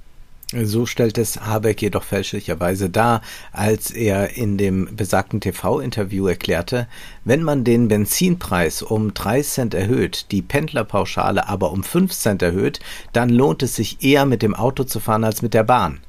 So 0.54 0.86
stellt 0.86 1.18
es 1.18 1.42
Habeck 1.42 1.82
jedoch 1.82 2.04
fälschlicherweise 2.04 2.88
dar, 2.88 3.20
als 3.52 3.90
er 3.90 4.34
in 4.34 4.56
dem 4.56 4.88
besagten 4.96 5.42
TV-Interview 5.42 6.26
erklärte, 6.26 6.88
wenn 7.24 7.42
man 7.42 7.64
den 7.64 7.88
Benzinpreis 7.88 8.80
um 8.80 9.12
drei 9.12 9.42
Cent 9.42 9.74
erhöht, 9.74 10.30
die 10.30 10.40
Pendlerpauschale 10.40 11.46
aber 11.46 11.70
um 11.70 11.84
fünf 11.84 12.12
Cent 12.12 12.40
erhöht, 12.40 12.80
dann 13.12 13.28
lohnt 13.28 13.62
es 13.62 13.76
sich 13.76 14.02
eher 14.02 14.24
mit 14.24 14.40
dem 14.40 14.54
Auto 14.54 14.84
zu 14.84 15.00
fahren 15.00 15.24
als 15.24 15.42
mit 15.42 15.52
der 15.52 15.64
Bahn. 15.64 16.00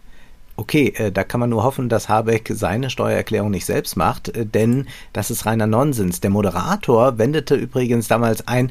Okay, 0.60 0.94
äh, 0.98 1.10
da 1.10 1.24
kann 1.24 1.40
man 1.40 1.52
nur 1.52 1.64
hoffen, 1.64 1.88
dass 1.88 2.10
Habeck 2.10 2.52
seine 2.54 2.90
Steuererklärung 2.90 3.50
nicht 3.50 3.66
selbst 3.66 3.96
macht, 3.96 4.28
äh, 4.28 4.46
denn 4.46 4.88
das 5.14 5.32
ist 5.32 5.46
reiner 5.46 5.68
Nonsens. 5.68 6.20
Der 6.20 6.32
Moderator 6.32 7.18
wendete 7.18 7.56
übrigens 7.56 8.10
damals 8.10 8.46
ein, 8.46 8.70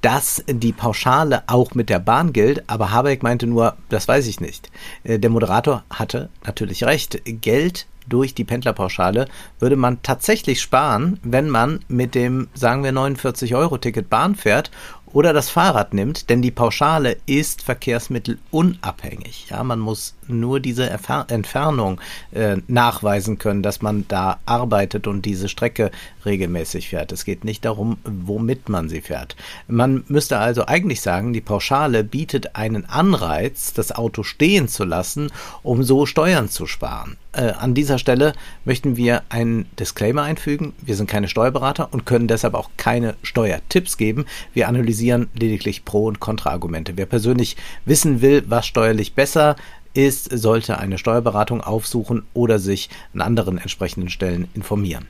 dass 0.00 0.42
die 0.48 0.72
Pauschale 0.72 1.44
auch 1.46 1.76
mit 1.76 1.90
der 1.90 2.00
Bahn 2.00 2.32
gilt, 2.32 2.68
aber 2.68 2.90
Habeck 2.90 3.22
meinte 3.22 3.46
nur, 3.46 3.76
das 3.88 4.08
weiß 4.08 4.26
ich 4.26 4.40
nicht. 4.40 4.68
Äh, 5.04 5.20
der 5.20 5.30
Moderator 5.30 5.84
hatte 5.90 6.28
natürlich 6.44 6.82
recht. 6.82 7.22
Geld 7.24 7.86
durch 8.08 8.34
die 8.34 8.44
Pendlerpauschale 8.44 9.28
würde 9.60 9.76
man 9.76 10.02
tatsächlich 10.02 10.60
sparen, 10.60 11.20
wenn 11.22 11.48
man 11.48 11.84
mit 11.88 12.14
dem, 12.14 12.48
sagen 12.54 12.82
wir, 12.82 12.92
49-Euro-Ticket 12.92 14.10
Bahn 14.10 14.34
fährt 14.34 14.70
oder 15.12 15.32
das 15.32 15.50
Fahrrad 15.50 15.94
nimmt, 15.94 16.30
denn 16.30 16.42
die 16.42 16.50
Pauschale 16.50 17.16
ist 17.26 17.62
verkehrsmittelunabhängig. 17.62 19.46
Ja, 19.50 19.62
man 19.64 19.78
muss 19.78 20.14
nur 20.26 20.60
diese 20.60 20.88
Erfer 20.88 21.26
Entfernung 21.28 22.00
äh, 22.32 22.58
nachweisen 22.66 23.38
können, 23.38 23.62
dass 23.62 23.82
man 23.82 24.04
da 24.08 24.38
arbeitet 24.46 25.06
und 25.06 25.22
diese 25.22 25.48
Strecke 25.48 25.90
regelmäßig 26.24 26.90
fährt. 26.90 27.12
Es 27.12 27.24
geht 27.24 27.44
nicht 27.44 27.64
darum, 27.64 27.98
womit 28.04 28.68
man 28.68 28.88
sie 28.88 29.00
fährt. 29.00 29.36
Man 29.66 30.04
müsste 30.08 30.38
also 30.38 30.66
eigentlich 30.66 31.00
sagen, 31.00 31.32
die 31.32 31.40
Pauschale 31.40 32.04
bietet 32.04 32.56
einen 32.56 32.84
Anreiz, 32.86 33.72
das 33.72 33.92
Auto 33.92 34.22
stehen 34.22 34.68
zu 34.68 34.84
lassen, 34.84 35.30
um 35.62 35.82
so 35.82 36.06
Steuern 36.06 36.48
zu 36.48 36.66
sparen. 36.66 37.16
Äh, 37.38 37.52
an 37.52 37.72
dieser 37.72 37.98
Stelle 37.98 38.32
möchten 38.64 38.96
wir 38.96 39.22
einen 39.28 39.66
Disclaimer 39.78 40.22
einfügen. 40.22 40.72
Wir 40.82 40.96
sind 40.96 41.08
keine 41.08 41.28
Steuerberater 41.28 41.92
und 41.92 42.04
können 42.04 42.26
deshalb 42.26 42.54
auch 42.54 42.70
keine 42.76 43.14
Steuertipps 43.22 43.96
geben. 43.96 44.26
Wir 44.54 44.66
analysieren 44.66 45.30
lediglich 45.38 45.84
Pro- 45.84 46.06
und 46.06 46.18
Kontraargumente. 46.18 46.94
Wer 46.96 47.06
persönlich 47.06 47.56
wissen 47.84 48.22
will, 48.22 48.42
was 48.48 48.66
steuerlich 48.66 49.14
besser 49.14 49.54
ist, 49.94 50.36
sollte 50.36 50.78
eine 50.78 50.98
Steuerberatung 50.98 51.60
aufsuchen 51.60 52.24
oder 52.34 52.58
sich 52.58 52.90
an 53.14 53.20
anderen 53.20 53.58
entsprechenden 53.58 54.10
Stellen 54.10 54.48
informieren. 54.54 55.06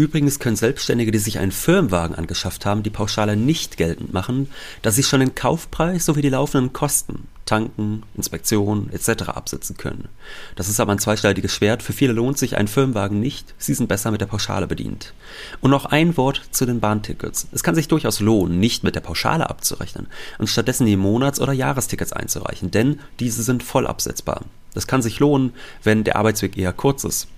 Übrigens 0.00 0.38
können 0.38 0.56
Selbstständige, 0.56 1.12
die 1.12 1.18
sich 1.18 1.38
einen 1.38 1.52
Firmenwagen 1.52 2.16
angeschafft 2.16 2.64
haben, 2.64 2.82
die 2.82 2.88
Pauschale 2.88 3.36
nicht 3.36 3.76
geltend 3.76 4.14
machen, 4.14 4.48
da 4.80 4.90
sie 4.90 5.02
schon 5.02 5.20
den 5.20 5.34
Kaufpreis 5.34 6.06
sowie 6.06 6.22
die 6.22 6.30
laufenden 6.30 6.72
Kosten, 6.72 7.28
Tanken, 7.44 8.02
Inspektion 8.16 8.88
etc. 8.94 9.24
absetzen 9.24 9.76
können. 9.76 10.08
Das 10.56 10.70
ist 10.70 10.80
aber 10.80 10.92
ein 10.92 10.98
zweischneidiges 10.98 11.52
Schwert. 11.52 11.82
Für 11.82 11.92
viele 11.92 12.14
lohnt 12.14 12.38
sich 12.38 12.56
ein 12.56 12.66
Firmenwagen 12.66 13.20
nicht. 13.20 13.54
Sie 13.58 13.74
sind 13.74 13.90
besser 13.90 14.10
mit 14.10 14.22
der 14.22 14.26
Pauschale 14.26 14.66
bedient. 14.66 15.12
Und 15.60 15.70
noch 15.70 15.84
ein 15.84 16.16
Wort 16.16 16.40
zu 16.50 16.64
den 16.64 16.80
Bahntickets. 16.80 17.48
Es 17.52 17.62
kann 17.62 17.74
sich 17.74 17.88
durchaus 17.88 18.20
lohnen, 18.20 18.58
nicht 18.58 18.82
mit 18.82 18.94
der 18.94 19.00
Pauschale 19.00 19.50
abzurechnen 19.50 20.06
und 20.38 20.48
stattdessen 20.48 20.86
die 20.86 20.96
Monats- 20.96 21.42
oder 21.42 21.52
Jahrestickets 21.52 22.14
einzureichen, 22.14 22.70
denn 22.70 23.00
diese 23.18 23.42
sind 23.42 23.62
voll 23.62 23.86
absetzbar. 23.86 24.46
Das 24.72 24.86
kann 24.86 25.02
sich 25.02 25.18
lohnen, 25.18 25.52
wenn 25.82 26.04
der 26.04 26.16
Arbeitsweg 26.16 26.56
eher 26.56 26.72
kurz 26.72 27.04
ist 27.04 27.28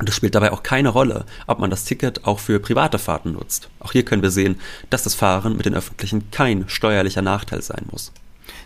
und 0.00 0.08
es 0.08 0.16
spielt 0.16 0.34
dabei 0.34 0.50
auch 0.50 0.62
keine 0.62 0.88
Rolle, 0.88 1.26
ob 1.46 1.58
man 1.58 1.70
das 1.70 1.84
Ticket 1.84 2.24
auch 2.24 2.40
für 2.40 2.58
private 2.58 2.98
Fahrten 2.98 3.32
nutzt. 3.32 3.68
Auch 3.80 3.92
hier 3.92 4.04
können 4.04 4.22
wir 4.22 4.30
sehen, 4.30 4.58
dass 4.88 5.02
das 5.02 5.14
Fahren 5.14 5.56
mit 5.56 5.66
den 5.66 5.74
öffentlichen 5.74 6.30
kein 6.30 6.68
steuerlicher 6.68 7.22
Nachteil 7.22 7.60
sein 7.60 7.84
muss. 7.90 8.10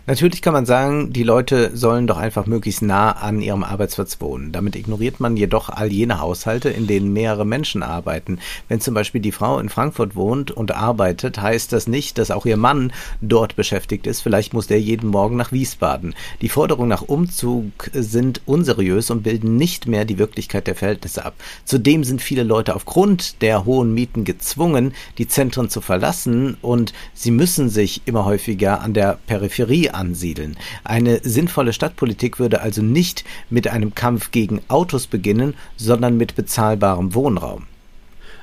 Natürlich 0.07 0.43
kann 0.43 0.53
man 0.53 0.67
sagen, 0.67 1.13
die 1.13 1.23
Leute 1.23 1.75
sollen 1.75 2.05
doch 2.05 2.17
einfach 2.17 2.45
möglichst 2.45 2.83
nah 2.83 3.11
an 3.13 3.41
ihrem 3.41 3.63
Arbeitsplatz 3.63 4.21
wohnen. 4.21 4.51
Damit 4.51 4.75
ignoriert 4.75 5.19
man 5.19 5.35
jedoch 5.35 5.69
all 5.69 5.91
jene 5.91 6.19
Haushalte, 6.19 6.69
in 6.69 6.85
denen 6.85 7.11
mehrere 7.11 7.43
Menschen 7.43 7.81
arbeiten. 7.81 8.37
Wenn 8.67 8.79
zum 8.79 8.93
Beispiel 8.93 9.19
die 9.19 9.31
Frau 9.31 9.57
in 9.57 9.67
Frankfurt 9.67 10.15
wohnt 10.15 10.51
und 10.51 10.75
arbeitet, 10.75 11.41
heißt 11.41 11.73
das 11.73 11.87
nicht, 11.87 12.19
dass 12.19 12.29
auch 12.29 12.45
ihr 12.45 12.55
Mann 12.55 12.93
dort 13.21 13.55
beschäftigt 13.55 14.05
ist. 14.05 14.21
Vielleicht 14.21 14.53
muss 14.53 14.67
der 14.67 14.79
jeden 14.79 15.09
Morgen 15.09 15.37
nach 15.37 15.51
Wiesbaden. 15.51 16.13
Die 16.39 16.49
Forderungen 16.49 16.89
nach 16.89 17.01
Umzug 17.01 17.89
sind 17.91 18.41
unseriös 18.45 19.09
und 19.09 19.23
bilden 19.23 19.57
nicht 19.57 19.87
mehr 19.87 20.05
die 20.05 20.19
Wirklichkeit 20.19 20.67
der 20.67 20.75
Verhältnisse 20.75 21.25
ab. 21.25 21.33
Zudem 21.63 22.03
sind 22.03 22.21
viele 22.21 22.43
Leute 22.43 22.75
aufgrund 22.75 23.41
der 23.41 23.65
hohen 23.65 23.95
Mieten 23.95 24.23
gezwungen, 24.23 24.93
die 25.17 25.27
Zentren 25.27 25.71
zu 25.71 25.81
verlassen 25.81 26.57
und 26.61 26.93
sie 27.15 27.31
müssen 27.31 27.69
sich 27.69 28.03
immer 28.05 28.25
häufiger 28.25 28.81
an 28.81 28.93
der 28.93 29.17
Peripherie 29.25 29.94
ansiedeln. 29.95 30.57
Eine 30.83 31.19
sinnvolle 31.23 31.73
Stadtpolitik 31.73 32.39
würde 32.39 32.61
also 32.61 32.81
nicht 32.81 33.23
mit 33.49 33.67
einem 33.67 33.95
Kampf 33.95 34.31
gegen 34.31 34.61
Autos 34.67 35.07
beginnen, 35.07 35.55
sondern 35.77 36.17
mit 36.17 36.35
bezahlbarem 36.35 37.13
Wohnraum. 37.13 37.67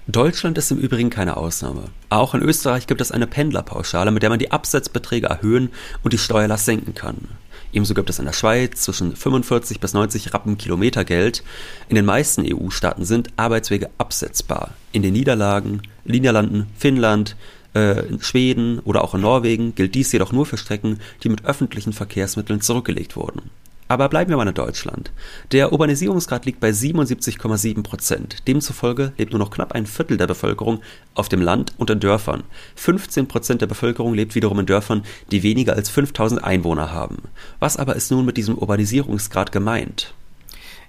Deutschland 0.09 0.59
ist 0.59 0.73
im 0.73 0.78
Übrigen 0.78 1.11
keine 1.11 1.37
Ausnahme. 1.37 1.85
Auch 2.09 2.35
in 2.35 2.42
Österreich 2.42 2.88
gibt 2.88 3.00
es 3.00 3.12
eine 3.12 3.28
Pendlerpauschale, 3.28 4.11
mit 4.11 4.25
der 4.25 4.30
man 4.30 4.40
die 4.40 4.50
Absetzbeträge 4.50 5.28
erhöhen 5.28 5.71
und 6.02 6.12
die 6.12 6.18
Steuerlast 6.18 6.64
senken 6.64 6.94
kann. 6.94 7.28
Ebenso 7.73 7.94
gibt 7.94 8.11
es 8.11 8.18
in 8.18 8.26
der 8.26 8.32
Schweiz 8.32 8.82
zwischen 8.82 9.16
45 9.16 9.80
bis 9.80 9.94
90 9.94 10.35
Rappen 10.35 10.59
Kilometergeld. 10.59 11.42
In 11.88 11.97
den 11.97 12.04
meisten 12.04 12.44
EU-Staaten 12.44 13.04
sind 13.04 13.30
Arbeitswege 13.37 13.90
absetzbar. 13.97 14.73
In 14.90 15.02
den 15.02 15.14
Niederlagen, 15.14 15.82
Niederlanden, 16.04 16.66
Finnland, 16.76 17.37
äh, 17.75 18.07
in 18.07 18.21
Schweden 18.21 18.79
oder 18.81 19.05
auch 19.05 19.14
in 19.14 19.21
Norwegen 19.21 19.75
gilt 19.75 19.95
dies 19.95 20.12
jedoch 20.12 20.33
nur 20.33 20.47
für 20.47 20.57
Strecken, 20.57 21.00
die 21.23 21.29
mit 21.29 21.45
öffentlichen 21.45 21.93
Verkehrsmitteln 21.93 22.61
zurückgelegt 22.61 23.17
wurden. 23.17 23.50
Aber 23.93 24.09
bleiben 24.09 24.31
wir 24.31 24.38
mal 24.38 24.49
in 24.49 24.55
Deutschland. 24.55 25.12
Der 25.50 25.71
Urbanisierungsgrad 25.71 26.47
liegt 26.47 26.61
bei 26.61 26.71
77,7 26.71 27.83
Prozent. 27.83 28.49
Demzufolge 28.49 29.12
lebt 29.19 29.33
nur 29.33 29.38
noch 29.38 29.50
knapp 29.50 29.73
ein 29.73 29.85
Viertel 29.85 30.17
der 30.17 30.26
Bevölkerung 30.26 30.81
auf 31.14 31.29
dem 31.29 31.43
Land 31.43 31.75
und 31.76 31.91
in 31.91 32.00
Dörfern. 32.00 32.45
15 32.76 33.29
Prozent 33.29 33.61
der 33.61 33.67
Bevölkerung 33.67 34.14
lebt 34.14 34.35
wiederum 34.35 34.61
in 34.61 34.64
Dörfern, 34.64 35.05
die 35.31 35.43
weniger 35.43 35.75
als 35.75 35.91
5000 35.91 36.43
Einwohner 36.43 36.91
haben. 36.91 37.19
Was 37.59 37.76
aber 37.76 37.95
ist 37.95 38.11
nun 38.11 38.25
mit 38.25 38.38
diesem 38.38 38.57
Urbanisierungsgrad 38.57 39.52
gemeint? 39.52 40.14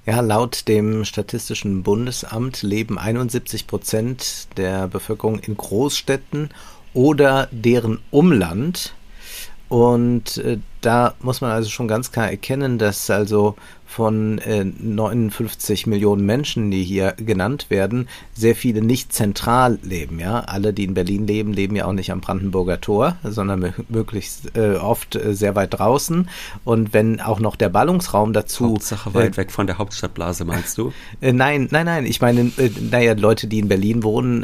Ja, 0.06 0.20
laut 0.20 0.68
dem 0.68 1.06
Statistischen 1.06 1.84
Bundesamt 1.84 2.62
leben 2.62 2.98
71 2.98 3.68
Prozent 3.68 4.48
der 4.58 4.88
Bevölkerung 4.88 5.40
in 5.40 5.56
Großstädten 5.56 6.50
oder 6.94 7.48
deren 7.52 8.00
Umland. 8.12 8.94
Und 9.70 10.38
äh, 10.38 10.60
da 10.86 11.16
muss 11.22 11.42
man 11.42 11.52
also 11.52 11.70
schon 11.70 11.88
ganz 11.88 12.12
klar 12.12 12.30
erkennen, 12.30 12.78
dass 12.78 13.10
also 13.10 13.56
von 13.94 14.40
äh, 14.40 14.66
59 14.66 15.86
Millionen 15.86 16.26
Menschen, 16.26 16.72
die 16.72 16.84
hier 16.84 17.14
genannt 17.18 17.68
werden, 17.70 18.10
sehr 18.34 18.56
viele 18.56 18.82
nicht 18.82 19.14
zentral 19.14 19.78
leben. 19.84 20.20
Ja, 20.20 20.40
alle, 20.40 20.74
die 20.74 20.86
in 20.86 20.96
Berlin 20.96 21.28
leben, 21.28 21.54
leben 21.54 21.76
ja 21.76 21.86
auch 21.86 21.94
nicht 21.94 22.12
am 22.12 22.20
Brandenburger 22.20 22.82
Tor, 22.82 23.18
sondern 23.24 23.74
möglichst 23.90 24.58
äh, 24.58 24.78
oft 24.78 25.16
äh, 25.16 25.36
sehr 25.36 25.56
weit 25.56 25.76
draußen. 25.78 26.28
Und 26.64 26.94
wenn 26.94 27.22
auch 27.22 27.40
noch 27.40 27.56
der 27.56 27.70
Ballungsraum 27.70 28.34
dazu 28.34 28.72
Hauptsache 28.72 29.14
weit 29.14 29.36
äh, 29.36 29.38
weg 29.38 29.52
von 29.52 29.68
der 29.68 29.78
Hauptstadtblase, 29.78 30.44
meinst 30.44 30.76
du? 30.80 30.92
Äh, 31.22 31.32
nein, 31.32 31.68
nein, 31.70 31.86
nein. 31.86 32.08
Ich 32.08 32.20
meine, 32.20 32.52
äh, 32.58 32.72
naja, 32.90 33.14
Leute, 33.14 33.46
die 33.46 33.60
in 33.60 33.68
Berlin 33.68 34.02
wohnen, 34.02 34.44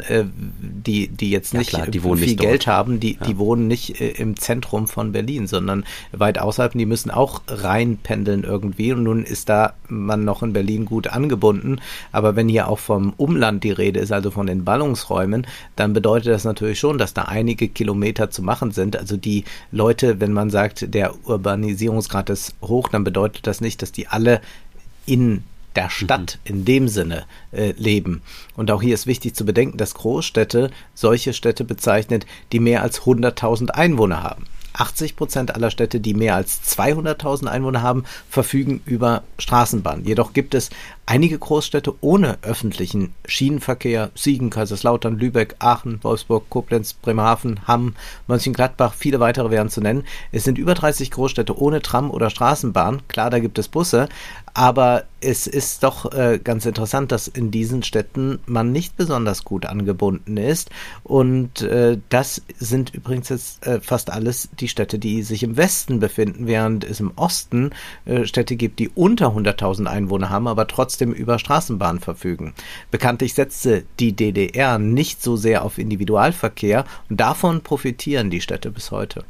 die 0.62 1.08
die 1.08 1.30
jetzt 1.30 1.54
nicht 1.54 1.72
ja, 1.72 1.80
klar, 1.80 1.90
die 1.90 2.00
viel 2.00 2.14
nicht 2.14 2.38
Geld 2.38 2.68
haben, 2.68 3.00
die 3.00 3.14
ja. 3.14 3.26
die 3.26 3.36
wohnen 3.36 3.66
nicht 3.66 4.00
im 4.00 4.36
Zentrum 4.36 4.86
von 4.86 5.10
Berlin, 5.10 5.48
sondern 5.48 5.84
weit 6.12 6.29
außerhalb. 6.38 6.72
Die 6.72 6.86
müssen 6.86 7.10
auch 7.10 7.42
reinpendeln 7.48 8.44
irgendwie. 8.44 8.92
Und 8.92 9.04
nun 9.04 9.24
ist 9.24 9.48
da 9.48 9.74
man 9.88 10.24
noch 10.24 10.42
in 10.42 10.52
Berlin 10.52 10.84
gut 10.84 11.08
angebunden. 11.08 11.80
Aber 12.12 12.36
wenn 12.36 12.48
hier 12.48 12.68
auch 12.68 12.78
vom 12.78 13.12
Umland 13.16 13.64
die 13.64 13.72
Rede 13.72 14.00
ist, 14.00 14.12
also 14.12 14.30
von 14.30 14.46
den 14.46 14.64
Ballungsräumen, 14.64 15.46
dann 15.76 15.92
bedeutet 15.92 16.32
das 16.32 16.44
natürlich 16.44 16.78
schon, 16.78 16.98
dass 16.98 17.14
da 17.14 17.22
einige 17.22 17.68
Kilometer 17.68 18.30
zu 18.30 18.42
machen 18.42 18.72
sind. 18.72 18.96
Also 18.96 19.16
die 19.16 19.44
Leute, 19.72 20.20
wenn 20.20 20.32
man 20.32 20.50
sagt, 20.50 20.94
der 20.94 21.14
Urbanisierungsgrad 21.26 22.30
ist 22.30 22.54
hoch, 22.62 22.88
dann 22.88 23.04
bedeutet 23.04 23.46
das 23.46 23.60
nicht, 23.60 23.82
dass 23.82 23.92
die 23.92 24.08
alle 24.08 24.40
in 25.06 25.42
der 25.76 25.90
Stadt 25.90 26.38
mhm. 26.44 26.50
in 26.50 26.64
dem 26.64 26.88
Sinne 26.88 27.24
äh, 27.52 27.72
leben. 27.76 28.22
Und 28.56 28.70
auch 28.70 28.82
hier 28.82 28.94
ist 28.94 29.06
wichtig 29.06 29.34
zu 29.34 29.44
bedenken, 29.44 29.78
dass 29.78 29.94
Großstädte 29.94 30.70
solche 30.94 31.32
Städte 31.32 31.64
bezeichnet, 31.64 32.26
die 32.52 32.60
mehr 32.60 32.82
als 32.82 33.02
100.000 33.02 33.70
Einwohner 33.70 34.22
haben. 34.22 34.44
80 34.80 35.16
Prozent 35.16 35.54
aller 35.54 35.70
Städte, 35.70 36.00
die 36.00 36.14
mehr 36.14 36.34
als 36.34 36.62
200.000 36.76 37.46
Einwohner 37.46 37.82
haben, 37.82 38.04
verfügen 38.28 38.80
über 38.86 39.22
Straßenbahnen. 39.38 40.04
Jedoch 40.04 40.32
gibt 40.32 40.54
es 40.54 40.70
einige 41.10 41.40
Großstädte 41.40 41.92
ohne 42.02 42.38
öffentlichen 42.42 43.14
Schienenverkehr. 43.26 44.12
Siegen, 44.14 44.48
Kaiserslautern, 44.48 45.18
Lübeck, 45.18 45.56
Aachen, 45.58 45.98
Wolfsburg, 46.04 46.48
Koblenz, 46.48 46.92
Bremerhaven, 46.92 47.66
Hamm, 47.66 47.96
Mönchengladbach, 48.28 48.94
viele 48.94 49.18
weitere 49.18 49.50
wären 49.50 49.70
zu 49.70 49.80
nennen. 49.80 50.04
Es 50.30 50.44
sind 50.44 50.56
über 50.56 50.74
30 50.74 51.10
Großstädte 51.10 51.58
ohne 51.58 51.82
Tram 51.82 52.12
oder 52.12 52.30
Straßenbahn. 52.30 53.08
Klar, 53.08 53.30
da 53.30 53.40
gibt 53.40 53.58
es 53.58 53.66
Busse, 53.66 54.08
aber 54.54 55.04
es 55.20 55.46
ist 55.46 55.82
doch 55.82 56.12
äh, 56.12 56.38
ganz 56.42 56.64
interessant, 56.64 57.12
dass 57.12 57.28
in 57.28 57.50
diesen 57.50 57.82
Städten 57.82 58.38
man 58.46 58.72
nicht 58.72 58.96
besonders 58.96 59.44
gut 59.44 59.66
angebunden 59.66 60.36
ist. 60.36 60.70
Und 61.02 61.62
äh, 61.62 61.98
das 62.08 62.42
sind 62.58 62.94
übrigens 62.94 63.28
jetzt 63.28 63.66
äh, 63.66 63.80
fast 63.80 64.10
alles 64.10 64.48
die 64.58 64.68
Städte, 64.68 64.98
die 64.98 65.22
sich 65.22 65.42
im 65.42 65.56
Westen 65.56 66.00
befinden, 66.00 66.46
während 66.46 66.84
es 66.84 67.00
im 67.00 67.12
Osten 67.16 67.70
äh, 68.06 68.24
Städte 68.24 68.56
gibt, 68.56 68.78
die 68.78 68.88
unter 68.88 69.28
100.000 69.28 69.86
Einwohner 69.86 70.30
haben, 70.30 70.48
aber 70.48 70.66
trotzdem 70.66 70.99
über 71.04 71.38
Straßenbahnen 71.38 72.00
verfügen. 72.00 72.54
Bekanntlich 72.90 73.34
setzte 73.34 73.84
die 73.98 74.12
DDR 74.12 74.78
nicht 74.78 75.22
so 75.22 75.36
sehr 75.36 75.64
auf 75.64 75.78
Individualverkehr 75.78 76.84
und 77.08 77.20
davon 77.20 77.62
profitieren 77.62 78.30
die 78.30 78.40
Städte 78.40 78.70
bis 78.70 78.90
heute. 78.90 79.24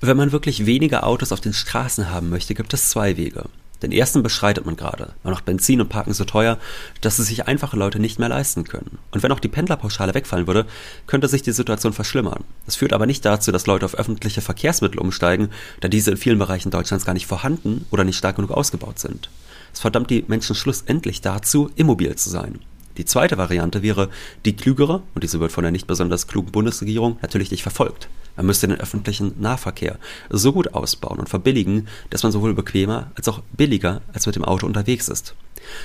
Wenn 0.00 0.16
man 0.16 0.32
wirklich 0.32 0.66
weniger 0.66 1.06
Autos 1.06 1.30
auf 1.30 1.40
den 1.40 1.52
Straßen 1.52 2.10
haben 2.10 2.28
möchte, 2.28 2.54
gibt 2.54 2.74
es 2.74 2.88
zwei 2.90 3.16
Wege. 3.16 3.44
Den 3.82 3.92
ersten 3.92 4.22
beschreitet 4.22 4.64
man 4.64 4.76
gerade. 4.76 5.12
Man 5.24 5.32
macht 5.32 5.44
Benzin 5.44 5.80
und 5.80 5.88
Parken 5.88 6.12
so 6.12 6.24
teuer, 6.24 6.58
dass 7.00 7.18
es 7.18 7.26
sich 7.26 7.46
einfache 7.46 7.76
Leute 7.76 7.98
nicht 7.98 8.18
mehr 8.18 8.28
leisten 8.28 8.64
können. 8.64 8.98
Und 9.10 9.22
wenn 9.22 9.32
auch 9.32 9.40
die 9.40 9.48
Pendlerpauschale 9.48 10.14
wegfallen 10.14 10.46
würde, 10.46 10.66
könnte 11.06 11.28
sich 11.28 11.42
die 11.42 11.52
Situation 11.52 11.92
verschlimmern. 11.92 12.44
Das 12.64 12.76
führt 12.76 12.92
aber 12.92 13.06
nicht 13.06 13.24
dazu, 13.24 13.50
dass 13.50 13.66
Leute 13.66 13.84
auf 13.84 13.96
öffentliche 13.96 14.40
Verkehrsmittel 14.40 15.00
umsteigen, 15.00 15.50
da 15.80 15.88
diese 15.88 16.12
in 16.12 16.16
vielen 16.16 16.38
Bereichen 16.38 16.70
Deutschlands 16.70 17.04
gar 17.04 17.14
nicht 17.14 17.26
vorhanden 17.26 17.84
oder 17.90 18.04
nicht 18.04 18.16
stark 18.16 18.36
genug 18.36 18.52
ausgebaut 18.52 19.00
sind. 19.00 19.28
Es 19.72 19.80
verdammt 19.80 20.10
die 20.10 20.24
Menschen 20.26 20.54
schlussendlich 20.54 21.20
dazu, 21.20 21.70
immobil 21.76 22.14
zu 22.16 22.30
sein. 22.30 22.60
Die 22.98 23.04
zweite 23.06 23.38
Variante 23.38 23.82
wäre 23.82 24.10
die 24.44 24.54
klügere, 24.54 25.02
und 25.14 25.24
diese 25.24 25.40
wird 25.40 25.52
von 25.52 25.62
der 25.62 25.72
nicht 25.72 25.86
besonders 25.86 26.26
klugen 26.26 26.52
Bundesregierung 26.52 27.18
natürlich 27.22 27.50
nicht 27.50 27.62
verfolgt. 27.62 28.08
Man 28.36 28.46
müsste 28.46 28.66
den 28.66 28.80
öffentlichen 28.80 29.34
Nahverkehr 29.40 29.98
so 30.30 30.52
gut 30.52 30.74
ausbauen 30.74 31.18
und 31.18 31.28
verbilligen, 31.28 31.88
dass 32.10 32.22
man 32.22 32.32
sowohl 32.32 32.54
bequemer 32.54 33.10
als 33.14 33.28
auch 33.28 33.40
billiger 33.52 34.02
als 34.12 34.26
mit 34.26 34.36
dem 34.36 34.44
Auto 34.44 34.66
unterwegs 34.66 35.08
ist. 35.08 35.34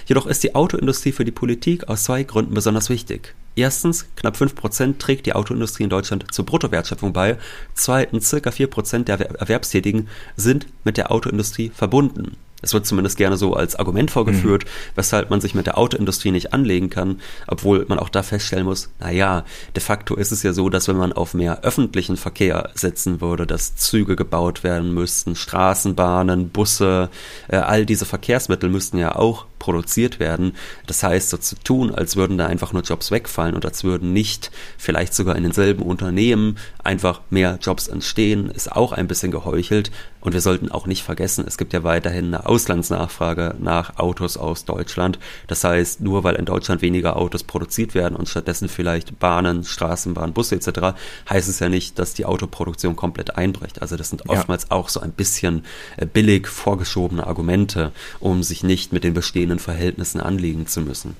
Jedoch 0.06 0.26
ist 0.26 0.44
die 0.44 0.56
Autoindustrie 0.56 1.12
für 1.12 1.26
die 1.26 1.32
Politik 1.32 1.88
aus 1.88 2.06
zwei 2.06 2.24
Gründen 2.24 2.54
besonders 2.54 2.90
wichtig. 2.90 3.36
Erstens, 3.56 4.06
knapp 4.16 4.38
5% 4.38 4.98
trägt 4.98 5.26
die 5.26 5.34
Autoindustrie 5.34 5.84
in 5.84 5.90
Deutschland 5.90 6.26
zur 6.32 6.46
Bruttowertschöpfung 6.46 7.14
bei. 7.14 7.38
Zweitens, 7.74 8.30
circa 8.30 8.50
4% 8.50 9.04
der 9.04 9.20
Erwerbstätigen 9.20 10.08
sind 10.36 10.68
mit 10.84 10.98
der 10.98 11.12
Autoindustrie 11.12 11.72
verbunden. 11.74 12.38
Es 12.62 12.74
wird 12.74 12.88
zumindest 12.88 13.18
gerne 13.18 13.38
so 13.38 13.54
als 13.54 13.76
Argument 13.76 14.10
vorgeführt, 14.10 14.66
mhm. 14.66 14.70
weshalb 14.96 15.30
man 15.30 15.42
sich 15.42 15.54
mit 15.54 15.68
der 15.68 15.78
Autoindustrie 15.78 16.32
nicht 16.32 16.54
anlegen 16.54 16.90
kann, 16.90 17.22
obwohl 17.46 17.86
man 17.88 18.00
auch 18.00 18.10
da 18.10 18.24
feststellen 18.24 18.66
muss, 18.66 18.90
naja, 19.00 19.46
de 19.76 19.84
facto 19.84 20.16
ist 20.16 20.32
es 20.32 20.42
ja 20.42 20.54
so, 20.54 20.70
dass 20.70 20.88
wenn 20.88 20.98
man 20.98 21.14
auf 21.14 21.36
mehr 21.36 21.64
öffentlichen 21.64 22.18
Verkehr 22.18 22.72
setzen 22.74 23.22
würde, 23.22 23.46
dass 23.46 23.76
Züge 23.76 24.16
gebaut 24.16 24.64
werden 24.64 24.94
müssten, 24.94 25.36
Straßenbahnen, 25.36 26.50
Busse, 26.50 27.10
äh, 27.48 27.58
all 27.58 27.86
diese 27.86 28.06
Verkehrsmittel 28.06 28.70
müssten 28.70 28.98
ja 28.98 29.16
auch 29.16 29.46
produziert 29.60 30.20
werden. 30.20 30.54
Das 30.86 31.04
heißt, 31.04 31.30
so 31.30 31.38
zu 31.38 31.56
tun, 31.56 31.94
als 31.94 32.16
würden 32.16 32.38
da 32.38 32.48
einfach 32.48 32.74
nur 32.74 32.84
Jobs 32.84 33.12
wegfallen 33.12 33.56
und 33.56 33.66
als 33.66 33.84
würden 33.84 34.14
nicht 34.14 34.52
vielleicht 34.78 35.14
sogar 35.14 35.36
in 35.36 35.44
denselben 35.44 35.84
Unternehmen 35.84 36.58
einfach 36.84 37.22
mehr 37.30 37.60
Jobs 37.62 37.88
entstehen, 37.88 38.50
ist 38.50 38.72
auch 38.72 38.92
ein 38.92 39.08
bisschen 39.08 39.32
geheuchelt. 39.32 39.92
Und 40.20 40.34
wir 40.34 40.42
sollten 40.42 40.72
auch 40.72 40.88
nicht 40.88 41.04
vergessen, 41.04 41.46
es 41.48 41.58
gibt 41.58 41.72
ja 41.72 41.84
weiterhin 41.84 42.26
eine 42.26 42.46
Auslandsnachfrage 42.46 43.56
nach 43.60 43.98
Autos 43.98 44.36
aus 44.36 44.66
Deutschland. 44.66 45.20
Das 45.48 45.64
heißt, 45.64 46.02
nur 46.02 46.26
weil 46.26 46.36
in 46.36 46.44
Deutschland 46.44 46.82
weniger 46.82 47.16
Autos 47.16 47.46
produziert 47.46 47.96
werden 47.96 48.16
und 48.16 48.28
stattdessen 48.28 48.68
vielleicht 48.68 49.20
Bahnen, 49.20 49.64
Straßenbahnen, 49.64 50.34
Busse 50.34 50.56
etc., 50.56 50.98
heißt 51.30 51.48
es 51.48 51.60
ja 51.60 51.70
nicht, 51.70 51.98
dass 51.98 52.14
die 52.14 52.26
Autoproduktion 52.26 52.98
komplett 52.98 53.38
einbricht. 53.38 53.82
Also 53.82 53.96
das 53.96 54.10
sind 54.10 54.28
oftmals 54.28 54.64
ja. 54.64 54.72
auch 54.72 54.90
so 54.90 55.00
ein 55.00 55.14
bisschen 55.14 55.64
äh, 55.96 56.06
billig 56.06 56.48
vorgeschobene 56.48 57.26
Argumente, 57.26 57.94
um 58.20 58.44
sich 58.44 58.64
nicht 58.64 58.92
mit 58.92 59.06
den 59.06 59.14
bestehenden 59.14 59.47
Verhältnissen 59.60 60.20
anlegen 60.22 60.68
zu 60.68 60.82
müssen. 60.82 61.16